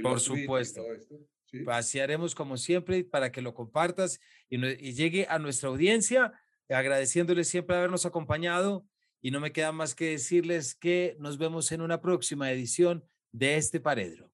[0.03, 0.83] Por supuesto.
[1.65, 4.19] Así haremos como siempre para que lo compartas
[4.49, 6.31] y, y llegue a nuestra audiencia,
[6.69, 8.85] agradeciéndoles siempre habernos acompañado.
[9.19, 13.57] Y no me queda más que decirles que nos vemos en una próxima edición de
[13.57, 14.26] este Paredro.